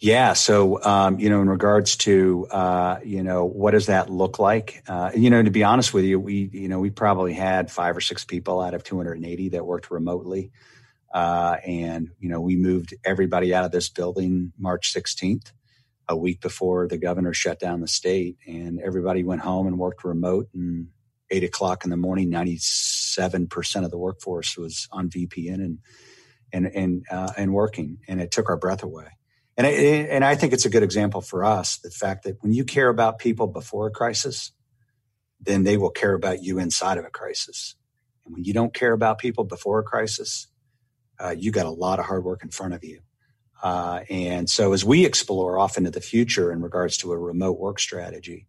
Yeah. 0.00 0.32
So, 0.32 0.82
um, 0.82 1.18
you 1.18 1.28
know, 1.28 1.40
in 1.42 1.48
regards 1.48 1.96
to, 1.98 2.46
uh, 2.50 3.00
you 3.04 3.22
know, 3.22 3.44
what 3.44 3.72
does 3.72 3.86
that 3.86 4.10
look 4.10 4.38
like? 4.38 4.82
Uh, 4.88 5.10
you 5.14 5.30
know, 5.30 5.42
to 5.42 5.50
be 5.50 5.62
honest 5.62 5.92
with 5.92 6.04
you, 6.04 6.18
we, 6.18 6.48
you 6.52 6.68
know, 6.68 6.80
we 6.80 6.90
probably 6.90 7.34
had 7.34 7.70
five 7.70 7.96
or 7.96 8.00
six 8.00 8.24
people 8.24 8.60
out 8.60 8.74
of 8.74 8.82
280 8.82 9.50
that 9.50 9.66
worked 9.66 9.90
remotely. 9.90 10.50
Uh, 11.12 11.56
and, 11.66 12.10
you 12.18 12.28
know, 12.28 12.40
we 12.40 12.56
moved 12.56 12.94
everybody 13.04 13.54
out 13.54 13.64
of 13.64 13.72
this 13.72 13.88
building 13.88 14.52
March 14.58 14.94
16th, 14.94 15.52
a 16.08 16.16
week 16.16 16.40
before 16.40 16.88
the 16.88 16.98
governor 16.98 17.34
shut 17.34 17.58
down 17.58 17.80
the 17.80 17.88
state. 17.88 18.38
And 18.46 18.80
everybody 18.80 19.22
went 19.22 19.42
home 19.42 19.66
and 19.66 19.78
worked 19.78 20.04
remote. 20.04 20.48
And 20.54 20.88
eight 21.30 21.44
o'clock 21.44 21.84
in 21.84 21.90
the 21.90 21.96
morning, 21.96 22.30
97% 22.30 23.84
of 23.84 23.90
the 23.90 23.98
workforce 23.98 24.56
was 24.56 24.88
on 24.90 25.08
VPN 25.08 25.54
and, 25.54 25.78
and, 26.52 26.66
and, 26.66 27.06
uh, 27.10 27.32
and 27.36 27.52
working. 27.52 27.98
And 28.08 28.20
it 28.20 28.30
took 28.30 28.48
our 28.48 28.56
breath 28.56 28.82
away. 28.82 29.06
And, 29.56 29.66
it, 29.66 30.08
and 30.10 30.24
I 30.24 30.36
think 30.36 30.52
it's 30.52 30.64
a 30.64 30.70
good 30.70 30.82
example 30.82 31.20
for 31.20 31.44
us 31.44 31.78
the 31.78 31.90
fact 31.90 32.24
that 32.24 32.42
when 32.42 32.52
you 32.52 32.64
care 32.64 32.88
about 32.88 33.18
people 33.18 33.46
before 33.46 33.86
a 33.86 33.90
crisis, 33.90 34.52
then 35.40 35.64
they 35.64 35.76
will 35.76 35.90
care 35.90 36.14
about 36.14 36.42
you 36.42 36.58
inside 36.58 36.98
of 36.98 37.04
a 37.04 37.10
crisis. 37.10 37.74
And 38.24 38.34
when 38.34 38.44
you 38.44 38.52
don't 38.52 38.74
care 38.74 38.92
about 38.92 39.18
people 39.18 39.44
before 39.44 39.78
a 39.78 39.82
crisis, 39.82 40.48
uh, 41.18 41.34
you 41.36 41.50
got 41.52 41.66
a 41.66 41.70
lot 41.70 41.98
of 41.98 42.06
hard 42.06 42.24
work 42.24 42.42
in 42.42 42.50
front 42.50 42.74
of 42.74 42.84
you. 42.84 43.00
Uh, 43.62 44.00
and 44.08 44.48
so 44.48 44.72
as 44.72 44.84
we 44.84 45.04
explore 45.04 45.58
off 45.58 45.76
into 45.76 45.90
the 45.90 46.00
future 46.00 46.50
in 46.50 46.62
regards 46.62 46.96
to 46.98 47.12
a 47.12 47.18
remote 47.18 47.58
work 47.58 47.78
strategy, 47.78 48.46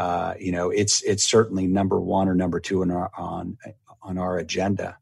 uh, 0.00 0.32
you 0.40 0.50
know, 0.50 0.70
it's 0.70 1.02
it's 1.02 1.30
certainly 1.30 1.66
number 1.66 2.00
one 2.00 2.26
or 2.26 2.34
number 2.34 2.58
two 2.58 2.80
on 2.80 2.90
our 2.90 3.10
on 3.18 3.58
on 4.02 4.16
our 4.16 4.38
agenda. 4.38 4.96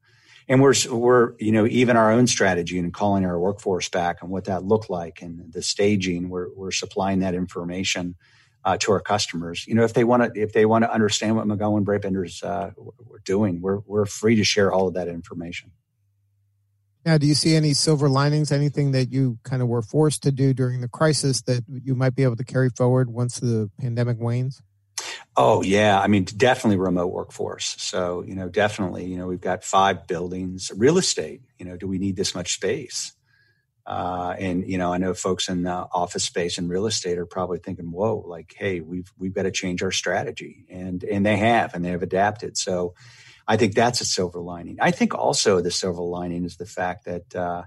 And 0.49 0.61
we're 0.61 0.75
we're 0.91 1.35
you 1.39 1.53
know 1.53 1.69
even 1.69 1.97
our 1.97 2.11
own 2.11 2.27
strategy 2.27 2.81
and 2.81 2.93
calling 2.93 3.25
our 3.25 3.39
workforce 3.39 3.89
back 3.89 4.23
and 4.23 4.31
what 4.33 4.47
that 4.47 4.65
looked 4.65 4.91
like 4.91 5.23
and 5.23 5.53
the 5.53 5.63
staging. 5.63 6.29
We're 6.29 6.49
we're 6.53 6.73
supplying 6.73 7.21
that 7.21 7.35
information 7.35 8.17
uh, 8.65 8.77
to 8.79 8.91
our 8.91 8.99
customers. 8.99 9.65
You 9.69 9.77
know, 9.77 9.85
if 9.85 9.95
they 9.95 10.03
want 10.03 10.35
to 10.35 10.41
if 10.41 10.53
they 10.53 10.67
want 10.67 10.83
to 10.83 10.93
understand 10.93 11.37
what 11.37 11.47
McGohan 11.47 11.85
Brabender's 11.85 12.43
uh, 12.43 12.73
we're 12.77 13.21
doing, 13.25 13.61
we're 13.61 13.79
we're 13.87 14.05
free 14.05 14.35
to 14.35 14.43
share 14.43 14.73
all 14.73 14.89
of 14.89 14.95
that 14.95 15.07
information. 15.07 15.71
Now, 17.07 17.19
do 17.19 17.27
you 17.29 17.35
see 17.35 17.55
any 17.55 17.73
silver 17.73 18.09
linings, 18.09 18.51
anything 18.51 18.91
that 18.93 19.13
you 19.13 19.39
kind 19.45 19.63
of 19.63 19.69
were 19.69 19.81
forced 19.81 20.25
to 20.25 20.33
do 20.33 20.53
during 20.53 20.81
the 20.81 20.89
crisis 20.89 21.41
that 21.43 21.63
you 21.69 21.95
might 21.95 22.17
be 22.17 22.25
able 22.25 22.35
to 22.35 22.45
carry 22.45 22.71
forward 22.71 23.11
once 23.11 23.39
the 23.39 23.71
pandemic 23.79 24.19
wanes? 24.19 24.61
Oh 25.41 25.63
yeah, 25.63 26.01
I 26.01 26.09
mean 26.09 26.25
definitely 26.25 26.79
remote 26.79 27.13
workforce. 27.13 27.77
So 27.79 28.25
you 28.27 28.35
know 28.35 28.49
definitely 28.49 29.07
you 29.07 29.19
know 29.19 29.29
we've 29.29 29.41
got 29.41 29.65
five 29.65 30.09
buildings, 30.09 30.73
real 30.77 30.99
estate. 30.99 31.43
You 31.59 31.67
know, 31.67 31.77
do 31.77 31.87
we 31.87 31.99
need 31.99 32.17
this 32.17 32.35
much 32.35 32.55
space? 32.55 33.13
Uh, 33.87 34.37
and 34.39 34.69
you 34.69 34.79
know, 34.79 34.93
I 34.93 34.99
know 34.99 35.15
folks 35.15 35.49
in 35.49 35.67
uh, 35.67 35.87
office 35.93 36.25
space 36.25 36.59
and 36.59 36.71
real 36.71 36.87
estate 36.87 37.19
are 37.19 37.27
probably 37.27 37.59
thinking, 37.61 37.93
"Whoa, 37.93 38.25
like, 38.27 38.55
hey, 38.59 38.81
we've 38.81 39.13
we've 39.19 39.35
got 39.35 39.45
to 39.45 39.53
change 39.53 39.83
our 39.83 39.93
strategy," 39.93 40.67
and 40.71 41.05
and 41.05 41.27
they 41.27 41.37
have, 41.39 41.75
and 41.75 41.85
they 41.85 41.91
have 41.91 42.03
adapted. 42.05 42.59
So, 42.59 42.95
I 43.49 43.57
think 43.59 43.75
that's 43.75 44.01
a 44.03 44.07
silver 44.07 44.41
lining. 44.41 44.79
I 44.81 44.93
think 44.93 45.15
also 45.15 45.61
the 45.63 45.71
silver 45.73 46.03
lining 46.03 46.45
is 46.45 46.57
the 46.59 46.67
fact 46.67 47.07
that 47.07 47.37
uh, 47.37 47.65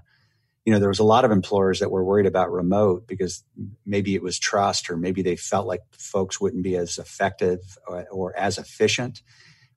you 0.64 0.72
know 0.72 0.78
there 0.78 0.88
was 0.88 0.98
a 0.98 1.04
lot 1.04 1.24
of 1.24 1.30
employers 1.30 1.80
that 1.80 1.90
were 1.90 2.04
worried 2.04 2.26
about 2.26 2.52
remote 2.52 3.06
because 3.06 3.44
maybe 3.84 4.14
it 4.14 4.22
was 4.22 4.38
trust 4.38 4.90
or 4.90 4.96
maybe 4.96 5.22
they 5.22 5.36
felt 5.36 5.66
like 5.66 5.80
folks 5.90 6.40
wouldn't 6.40 6.62
be 6.62 6.76
as 6.76 6.98
effective 6.98 7.60
or, 7.86 8.06
or 8.10 8.36
as 8.36 8.58
efficient. 8.58 9.22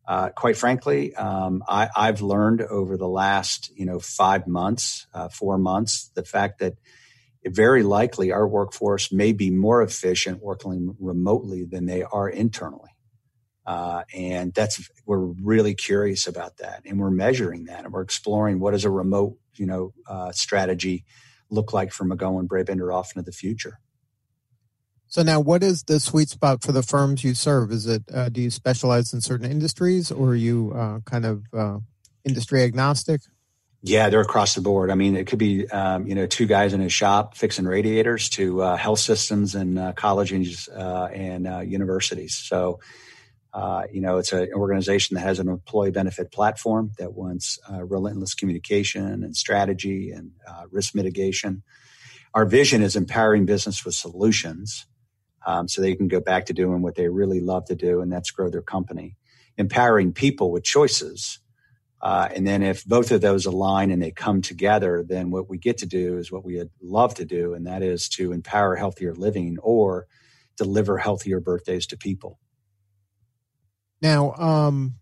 Uh, 0.07 0.29
quite 0.29 0.55
frankly, 0.55 1.15
um, 1.15 1.63
I, 1.67 1.89
have 1.95 2.21
learned 2.21 2.61
over 2.61 2.95
the 2.95 3.07
last 3.07 3.71
you 3.75 3.85
know 3.85 3.99
five 3.99 4.45
months, 4.45 5.07
uh, 5.13 5.29
four 5.29 5.57
months, 5.57 6.11
the 6.13 6.23
fact 6.23 6.59
that 6.59 6.75
very 7.47 7.83
likely 7.83 8.31
our 8.31 8.47
workforce 8.47 9.11
may 9.11 9.31
be 9.31 9.49
more 9.49 9.81
efficient 9.81 10.41
working 10.41 10.95
remotely 10.99 11.63
than 11.63 11.85
they 11.85 12.03
are 12.03 12.29
internally. 12.29 12.94
Uh, 13.65 14.03
and 14.13 14.53
that's 14.53 14.89
we're 15.05 15.17
really 15.17 15.73
curious 15.73 16.27
about 16.27 16.57
that, 16.57 16.83
and 16.85 16.99
we're 16.99 17.09
measuring 17.09 17.65
that, 17.65 17.83
and 17.83 17.91
we're 17.91 18.01
exploring 18.01 18.59
what 18.59 18.71
does 18.71 18.85
a 18.85 18.91
remote, 18.91 19.37
you 19.55 19.65
know, 19.65 19.93
uh, 20.07 20.31
strategy 20.31 21.03
look 21.49 21.73
like 21.73 21.91
for 21.91 22.05
McGohan 22.05 22.47
Brabender 22.47 22.91
off 22.91 23.11
into 23.15 23.23
the 23.23 23.31
future. 23.31 23.79
So 25.07 25.23
now, 25.23 25.39
what 25.39 25.63
is 25.63 25.83
the 25.83 25.99
sweet 25.99 26.29
spot 26.29 26.63
for 26.63 26.71
the 26.71 26.83
firms 26.83 27.23
you 27.23 27.33
serve? 27.33 27.71
Is 27.71 27.87
it 27.87 28.03
uh, 28.13 28.29
do 28.29 28.41
you 28.41 28.51
specialize 28.51 29.13
in 29.13 29.21
certain 29.21 29.49
industries, 29.49 30.11
or 30.11 30.29
are 30.29 30.35
you 30.35 30.71
uh, 30.75 30.99
kind 31.05 31.25
of 31.25 31.43
uh, 31.51 31.77
industry 32.23 32.63
agnostic? 32.63 33.21
Yeah, 33.81 34.09
they're 34.09 34.21
across 34.21 34.55
the 34.55 34.61
board. 34.61 34.89
I 34.89 34.95
mean, 34.95 35.15
it 35.15 35.25
could 35.25 35.39
be 35.39 35.67
um, 35.69 36.05
you 36.05 36.13
know 36.13 36.27
two 36.27 36.45
guys 36.45 36.73
in 36.73 36.81
a 36.81 36.89
shop 36.89 37.35
fixing 37.35 37.65
radiators 37.65 38.29
to 38.31 38.61
uh, 38.61 38.75
health 38.75 38.99
systems 38.99 39.55
and 39.55 39.95
colleges 39.95 40.67
and 40.67 41.71
universities. 41.71 42.35
So 42.35 42.79
uh, 43.55 43.83
you 43.89 44.01
know, 44.01 44.17
it's 44.17 44.33
an 44.33 44.49
organization 44.53 45.15
that 45.15 45.21
has 45.21 45.39
an 45.39 45.47
employee 45.47 45.89
benefit 45.89 46.29
platform 46.29 46.91
that 46.97 47.13
wants 47.13 47.57
uh, 47.71 47.81
relentless 47.85 48.33
communication 48.33 49.23
and 49.23 49.33
strategy 49.33 50.11
and 50.11 50.31
uh, 50.45 50.63
risk 50.71 50.93
mitigation. 50.93 51.63
Our 52.33 52.45
vision 52.45 52.83
is 52.83 52.97
empowering 52.97 53.45
business 53.45 53.85
with 53.85 53.95
solutions 53.95 54.87
um, 55.47 55.69
so 55.69 55.81
they 55.81 55.95
can 55.95 56.09
go 56.09 56.19
back 56.19 56.47
to 56.47 56.53
doing 56.53 56.81
what 56.81 56.95
they 56.95 57.07
really 57.07 57.39
love 57.39 57.63
to 57.67 57.75
do, 57.75 58.01
and 58.01 58.11
that's 58.11 58.29
grow 58.29 58.49
their 58.49 58.61
company. 58.61 59.15
Empowering 59.57 60.11
people 60.11 60.51
with 60.51 60.65
choices. 60.65 61.39
Uh, 62.01 62.27
and 62.35 62.45
then 62.45 62.61
if 62.61 62.83
both 62.83 63.09
of 63.11 63.21
those 63.21 63.45
align 63.45 63.89
and 63.89 64.03
they 64.03 64.11
come 64.11 64.41
together, 64.41 65.01
then 65.07 65.31
what 65.31 65.49
we 65.49 65.57
get 65.57 65.77
to 65.77 65.85
do 65.85 66.17
is 66.17 66.29
what 66.29 66.43
we 66.43 66.61
love 66.81 67.15
to 67.15 67.23
do, 67.23 67.53
and 67.53 67.65
that 67.67 67.81
is 67.81 68.09
to 68.09 68.33
empower 68.33 68.75
healthier 68.75 69.15
living 69.15 69.57
or 69.61 70.07
deliver 70.57 70.97
healthier 70.97 71.39
birthdays 71.39 71.87
to 71.87 71.95
people. 71.95 72.37
Now, 74.05 74.33
um, 74.33 74.97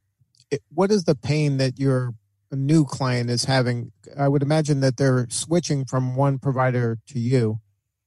what 0.73 0.89
is 0.89 1.03
the 1.03 1.13
pain 1.13 1.57
that 1.57 1.77
your 1.77 2.13
new 2.53 2.85
client 2.85 3.29
is 3.29 3.43
having? 3.43 3.91
I 4.17 4.29
would 4.29 4.41
imagine 4.41 4.79
that 4.79 4.95
they're 4.95 5.27
switching 5.29 5.83
from 5.83 6.15
one 6.15 6.39
provider 6.39 6.99
to 7.07 7.19
you. 7.19 7.59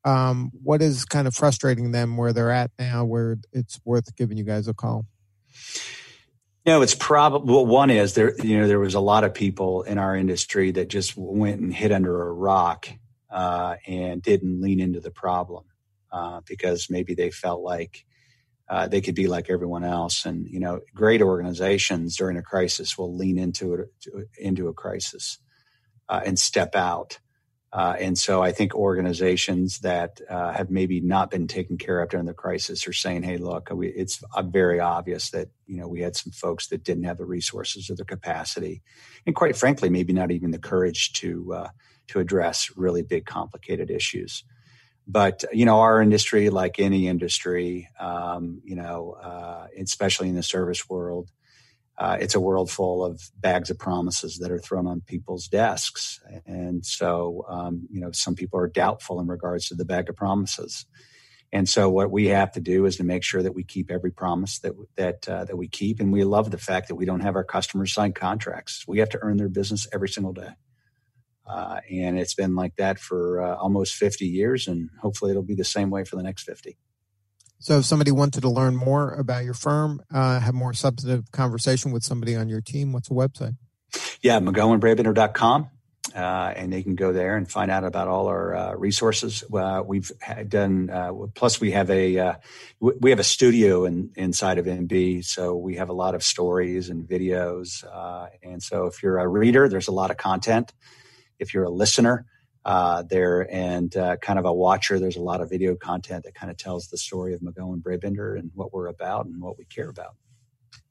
Um, 0.06 0.50
what 0.62 0.80
is 0.80 1.04
kind 1.04 1.28
of 1.28 1.34
frustrating 1.34 1.92
them 1.92 2.16
where 2.16 2.32
they're 2.32 2.50
at 2.50 2.70
now, 2.78 3.04
where 3.04 3.36
it's 3.52 3.78
worth 3.84 4.16
giving 4.16 4.38
you 4.38 4.44
guys 4.44 4.68
a 4.68 4.72
call? 4.72 5.04
No, 6.64 6.80
it's 6.80 6.94
probably 6.94 7.52
well. 7.52 7.66
One 7.66 7.90
is 7.90 8.14
there. 8.14 8.34
You 8.42 8.60
know, 8.60 8.66
there 8.66 8.80
was 8.80 8.94
a 8.94 9.00
lot 9.00 9.22
of 9.22 9.34
people 9.34 9.82
in 9.82 9.98
our 9.98 10.16
industry 10.16 10.70
that 10.70 10.88
just 10.88 11.14
went 11.14 11.60
and 11.60 11.74
hid 11.74 11.92
under 11.92 12.26
a 12.26 12.32
rock 12.32 12.88
uh, 13.30 13.76
and 13.86 14.22
didn't 14.22 14.62
lean 14.62 14.80
into 14.80 15.00
the 15.00 15.10
problem 15.10 15.64
uh, 16.10 16.40
because 16.46 16.88
maybe 16.88 17.12
they 17.12 17.30
felt 17.30 17.60
like 17.60 18.06
uh, 18.68 18.88
they 18.88 19.00
could 19.00 19.14
be 19.14 19.28
like 19.28 19.48
everyone 19.48 19.84
else. 19.84 20.24
And 20.24 20.46
you 20.48 20.60
know, 20.60 20.80
great 20.94 21.22
organizations 21.22 22.16
during 22.16 22.36
a 22.36 22.42
crisis 22.42 22.98
will 22.98 23.16
lean 23.16 23.38
into 23.38 23.74
it 23.74 23.90
into 24.38 24.68
a 24.68 24.74
crisis 24.74 25.38
uh, 26.08 26.20
and 26.24 26.38
step 26.38 26.74
out. 26.74 27.18
Uh, 27.72 27.94
and 28.00 28.16
so 28.16 28.42
I 28.42 28.52
think 28.52 28.74
organizations 28.74 29.80
that 29.80 30.20
uh, 30.30 30.52
have 30.52 30.70
maybe 30.70 31.00
not 31.00 31.30
been 31.30 31.46
taken 31.46 31.76
care 31.76 32.00
of 32.00 32.08
during 32.08 32.24
the 32.26 32.32
crisis 32.32 32.88
are 32.88 32.92
saying, 32.92 33.22
"Hey, 33.22 33.36
look, 33.36 33.68
we, 33.70 33.88
it's 33.88 34.22
uh, 34.34 34.42
very 34.42 34.80
obvious 34.80 35.30
that 35.30 35.48
you 35.66 35.76
know 35.76 35.86
we 35.86 36.00
had 36.00 36.16
some 36.16 36.32
folks 36.32 36.68
that 36.68 36.84
didn't 36.84 37.04
have 37.04 37.18
the 37.18 37.26
resources 37.26 37.90
or 37.90 37.94
the 37.94 38.04
capacity, 38.04 38.82
and 39.26 39.34
quite 39.34 39.56
frankly, 39.56 39.90
maybe 39.90 40.12
not 40.12 40.30
even 40.30 40.52
the 40.52 40.58
courage 40.58 41.12
to 41.14 41.66
to 42.08 42.20
address 42.20 42.70
really 42.76 43.02
big, 43.02 43.26
complicated 43.26 43.90
issues." 43.90 44.42
But 45.06 45.44
you 45.52 45.64
know 45.64 45.80
our 45.80 46.02
industry 46.02 46.50
like 46.50 46.78
any 46.78 47.06
industry 47.06 47.88
um, 48.00 48.60
you 48.64 48.76
know 48.76 49.16
uh, 49.22 49.66
especially 49.78 50.28
in 50.28 50.34
the 50.34 50.42
service 50.42 50.88
world 50.88 51.30
uh, 51.98 52.18
it's 52.20 52.34
a 52.34 52.40
world 52.40 52.70
full 52.70 53.04
of 53.04 53.30
bags 53.38 53.70
of 53.70 53.78
promises 53.78 54.38
that 54.38 54.50
are 54.50 54.58
thrown 54.58 54.86
on 54.86 55.00
people's 55.00 55.48
desks. 55.48 56.20
And 56.44 56.84
so 56.84 57.44
um, 57.48 57.86
you 57.90 58.00
know 58.00 58.10
some 58.12 58.34
people 58.34 58.60
are 58.60 58.68
doubtful 58.68 59.20
in 59.20 59.26
regards 59.26 59.68
to 59.68 59.74
the 59.74 59.84
bag 59.84 60.08
of 60.08 60.16
promises. 60.16 60.84
And 61.52 61.68
so 61.68 61.88
what 61.88 62.10
we 62.10 62.26
have 62.26 62.52
to 62.52 62.60
do 62.60 62.86
is 62.86 62.96
to 62.96 63.04
make 63.04 63.22
sure 63.22 63.42
that 63.42 63.54
we 63.54 63.62
keep 63.62 63.90
every 63.90 64.10
promise 64.10 64.58
that 64.58 64.72
that 64.96 65.28
uh, 65.28 65.44
that 65.44 65.56
we 65.56 65.68
keep. 65.68 66.00
And 66.00 66.12
we 66.12 66.24
love 66.24 66.50
the 66.50 66.58
fact 66.58 66.88
that 66.88 66.96
we 66.96 67.06
don't 67.06 67.20
have 67.20 67.36
our 67.36 67.44
customers 67.44 67.94
sign 67.94 68.12
contracts. 68.12 68.84
We 68.86 68.98
have 68.98 69.10
to 69.10 69.18
earn 69.22 69.38
their 69.38 69.48
business 69.48 69.86
every 69.92 70.08
single 70.08 70.34
day 70.34 70.50
uh, 71.46 71.80
and 71.90 72.18
it's 72.18 72.34
been 72.34 72.54
like 72.54 72.76
that 72.76 72.98
for 72.98 73.40
uh, 73.40 73.56
almost 73.56 73.94
50 73.94 74.26
years, 74.26 74.66
and 74.66 74.90
hopefully 75.00 75.30
it'll 75.30 75.42
be 75.42 75.54
the 75.54 75.64
same 75.64 75.90
way 75.90 76.04
for 76.04 76.16
the 76.16 76.22
next 76.22 76.44
50. 76.44 76.76
So, 77.58 77.78
if 77.78 77.84
somebody 77.84 78.10
wanted 78.10 78.42
to 78.42 78.50
learn 78.50 78.76
more 78.76 79.14
about 79.14 79.44
your 79.44 79.54
firm, 79.54 80.02
uh, 80.12 80.40
have 80.40 80.54
more 80.54 80.74
substantive 80.74 81.30
conversation 81.32 81.90
with 81.90 82.02
somebody 82.02 82.36
on 82.36 82.48
your 82.48 82.60
team, 82.60 82.92
what's 82.92 83.08
the 83.08 83.14
website? 83.14 83.56
Yeah, 84.22 84.40
McGohanBrabender.com. 84.40 85.70
Uh, 86.14 86.52
and 86.56 86.72
they 86.72 86.82
can 86.82 86.94
go 86.94 87.12
there 87.12 87.36
and 87.36 87.50
find 87.50 87.70
out 87.70 87.84
about 87.84 88.08
all 88.08 88.28
our 88.28 88.54
uh, 88.54 88.74
resources. 88.74 89.44
Uh, 89.52 89.82
we've 89.84 90.10
done, 90.48 90.88
uh, 90.88 91.12
plus 91.34 91.60
we 91.60 91.72
have 91.72 91.90
a 91.90 92.18
uh, 92.18 92.34
we 92.80 93.10
have 93.10 93.18
a 93.18 93.24
studio 93.24 93.84
in, 93.84 94.10
inside 94.16 94.58
of 94.58 94.66
MB, 94.66 95.24
so 95.24 95.56
we 95.56 95.76
have 95.76 95.88
a 95.88 95.92
lot 95.92 96.14
of 96.14 96.22
stories 96.22 96.88
and 96.88 97.06
videos. 97.06 97.84
Uh, 97.84 98.28
and 98.42 98.62
so, 98.62 98.86
if 98.86 99.02
you're 99.02 99.18
a 99.18 99.26
reader, 99.26 99.68
there's 99.68 99.88
a 99.88 99.92
lot 99.92 100.10
of 100.10 100.16
content 100.16 100.72
if 101.38 101.54
you're 101.54 101.64
a 101.64 101.70
listener 101.70 102.26
uh, 102.64 103.02
there 103.02 103.48
and 103.52 103.96
uh, 103.96 104.16
kind 104.16 104.38
of 104.38 104.44
a 104.44 104.52
watcher, 104.52 104.98
there's 104.98 105.16
a 105.16 105.22
lot 105.22 105.40
of 105.40 105.48
video 105.50 105.76
content 105.76 106.24
that 106.24 106.34
kind 106.34 106.50
of 106.50 106.56
tells 106.56 106.88
the 106.88 106.98
story 106.98 107.34
of 107.34 107.40
McGohan 107.40 107.82
Brabender 107.82 108.34
and 108.34 108.50
what 108.54 108.72
we're 108.72 108.88
about 108.88 109.26
and 109.26 109.40
what 109.40 109.56
we 109.58 109.64
care 109.64 109.88
about. 109.88 110.16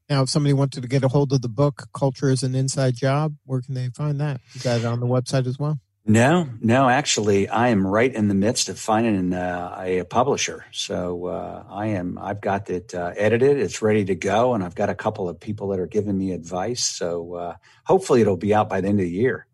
Now, 0.09 0.21
if 0.21 0.29
somebody 0.29 0.53
wanted 0.53 0.81
to 0.81 0.87
get 0.87 1.03
a 1.03 1.07
hold 1.07 1.33
of 1.33 1.41
the 1.41 1.49
book, 1.49 1.89
Culture 1.93 2.29
is 2.29 2.43
an 2.43 2.53
Inside 2.53 2.95
Job, 2.95 3.35
where 3.43 3.61
can 3.61 3.73
they 3.73 3.89
find 3.89 4.19
that? 4.21 4.39
Is 4.53 4.63
that 4.63 4.85
on 4.85 4.99
the 4.99 5.07
website 5.07 5.47
as 5.47 5.57
well? 5.57 5.79
No, 6.07 6.47
no, 6.61 6.87
actually, 6.87 7.49
I 7.49 7.69
am 7.69 7.85
right 7.85 8.13
in 8.13 8.27
the 8.27 8.35
midst 8.35 8.69
of 8.69 8.77
finding 8.77 9.33
uh, 9.33 9.75
a 9.79 10.03
publisher. 10.03 10.63
So 10.71 11.25
uh, 11.25 11.63
I 11.67 11.87
am. 11.87 12.19
I've 12.19 12.41
got 12.41 12.69
it 12.69 12.93
uh, 12.93 13.13
edited. 13.17 13.57
It's 13.57 13.81
ready 13.81 14.05
to 14.05 14.13
go, 14.13 14.53
and 14.53 14.63
I've 14.63 14.75
got 14.75 14.91
a 14.91 14.95
couple 14.95 15.27
of 15.27 15.39
people 15.39 15.69
that 15.69 15.79
are 15.79 15.87
giving 15.87 16.15
me 16.15 16.31
advice. 16.31 16.85
So 16.85 17.33
uh, 17.33 17.55
hopefully, 17.85 18.21
it'll 18.21 18.37
be 18.37 18.53
out 18.53 18.69
by 18.69 18.81
the 18.81 18.87
end 18.87 18.99
of 18.99 19.05
the 19.05 19.11
year. 19.11 19.44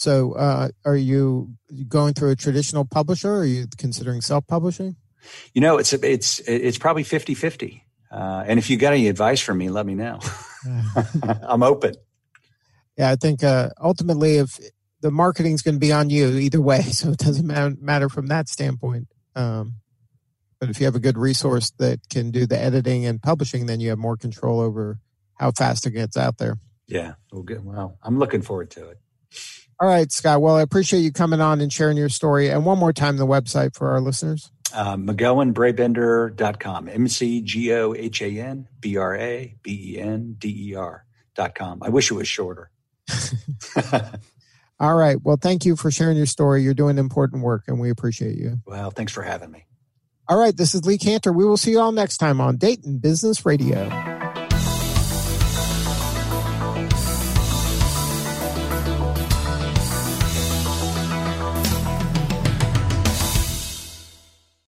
So, 0.00 0.32
uh, 0.32 0.68
are 0.86 0.96
you 0.96 1.50
going 1.86 2.14
through 2.14 2.30
a 2.30 2.36
traditional 2.36 2.86
publisher? 2.86 3.34
Or 3.34 3.40
are 3.40 3.44
you 3.44 3.66
considering 3.76 4.22
self-publishing? 4.22 4.96
You 5.52 5.60
know, 5.60 5.76
it's 5.76 5.92
it's 5.92 6.38
it's 6.46 6.78
probably 6.78 7.04
50-50. 7.04 7.82
Uh, 8.10 8.42
and 8.46 8.58
if 8.58 8.70
you 8.70 8.78
got 8.78 8.94
any 8.94 9.08
advice 9.08 9.42
from 9.42 9.58
me, 9.58 9.68
let 9.68 9.84
me 9.84 9.94
know. 9.94 10.18
I'm 11.42 11.62
open. 11.62 11.96
Yeah, 12.96 13.10
I 13.10 13.16
think 13.16 13.44
uh, 13.44 13.70
ultimately, 13.78 14.38
if 14.38 14.58
the 15.02 15.10
marketing 15.10 15.52
is 15.52 15.60
going 15.60 15.74
to 15.74 15.78
be 15.78 15.92
on 15.92 16.08
you 16.08 16.30
either 16.30 16.62
way, 16.62 16.80
so 16.82 17.10
it 17.10 17.18
doesn't 17.18 17.46
matter 17.82 18.08
from 18.08 18.28
that 18.28 18.48
standpoint. 18.48 19.08
Um, 19.36 19.74
but 20.60 20.70
if 20.70 20.80
you 20.80 20.86
have 20.86 20.96
a 20.96 21.00
good 21.00 21.18
resource 21.18 21.72
that 21.78 22.08
can 22.08 22.30
do 22.30 22.46
the 22.46 22.58
editing 22.58 23.04
and 23.04 23.20
publishing, 23.20 23.66
then 23.66 23.80
you 23.80 23.90
have 23.90 23.98
more 23.98 24.16
control 24.16 24.60
over 24.60 24.98
how 25.34 25.50
fast 25.50 25.84
it 25.84 25.90
gets 25.90 26.16
out 26.16 26.38
there. 26.38 26.56
Yeah, 26.86 27.16
well, 27.30 27.42
good. 27.42 27.62
Well, 27.66 27.98
I'm 28.02 28.18
looking 28.18 28.40
forward 28.40 28.70
to 28.70 28.88
it. 28.88 28.98
All 29.80 29.88
right, 29.88 30.12
Scott. 30.12 30.42
Well, 30.42 30.56
I 30.56 30.62
appreciate 30.62 31.00
you 31.00 31.10
coming 31.10 31.40
on 31.40 31.62
and 31.62 31.72
sharing 31.72 31.96
your 31.96 32.10
story. 32.10 32.50
And 32.50 32.66
one 32.66 32.78
more 32.78 32.92
time, 32.92 33.16
the 33.16 33.26
website 33.26 33.74
for 33.74 33.90
our 33.90 34.00
listeners. 34.00 34.50
Uh, 34.74 34.96
McGohanBrabender.com. 34.96 36.88
M 36.88 37.08
C 37.08 37.40
G 37.40 37.72
O 37.72 37.94
H 37.94 38.20
A 38.20 38.28
N 38.40 38.68
B 38.80 38.98
R 38.98 39.16
A 39.16 39.56
B 39.62 39.94
E 39.94 39.98
N 39.98 40.36
D 40.38 40.70
E 40.70 40.74
R.com. 40.74 41.82
I 41.82 41.88
wish 41.88 42.10
it 42.10 42.14
was 42.14 42.28
shorter. 42.28 42.70
All 44.80 44.94
right. 44.94 45.16
Well, 45.22 45.38
thank 45.40 45.64
you 45.64 45.76
for 45.76 45.90
sharing 45.90 46.16
your 46.16 46.26
story. 46.26 46.62
You're 46.62 46.74
doing 46.74 46.98
important 46.98 47.42
work, 47.42 47.64
and 47.66 47.80
we 47.80 47.90
appreciate 47.90 48.36
you. 48.36 48.60
Well, 48.66 48.90
thanks 48.90 49.12
for 49.12 49.22
having 49.22 49.50
me. 49.50 49.64
All 50.28 50.38
right. 50.38 50.56
This 50.56 50.74
is 50.74 50.84
Lee 50.84 50.98
Kantor. 50.98 51.32
We 51.32 51.44
will 51.46 51.56
see 51.56 51.72
you 51.72 51.80
all 51.80 51.92
next 51.92 52.18
time 52.18 52.40
on 52.40 52.58
Dayton 52.58 52.98
Business 52.98 53.44
Radio. 53.46 54.19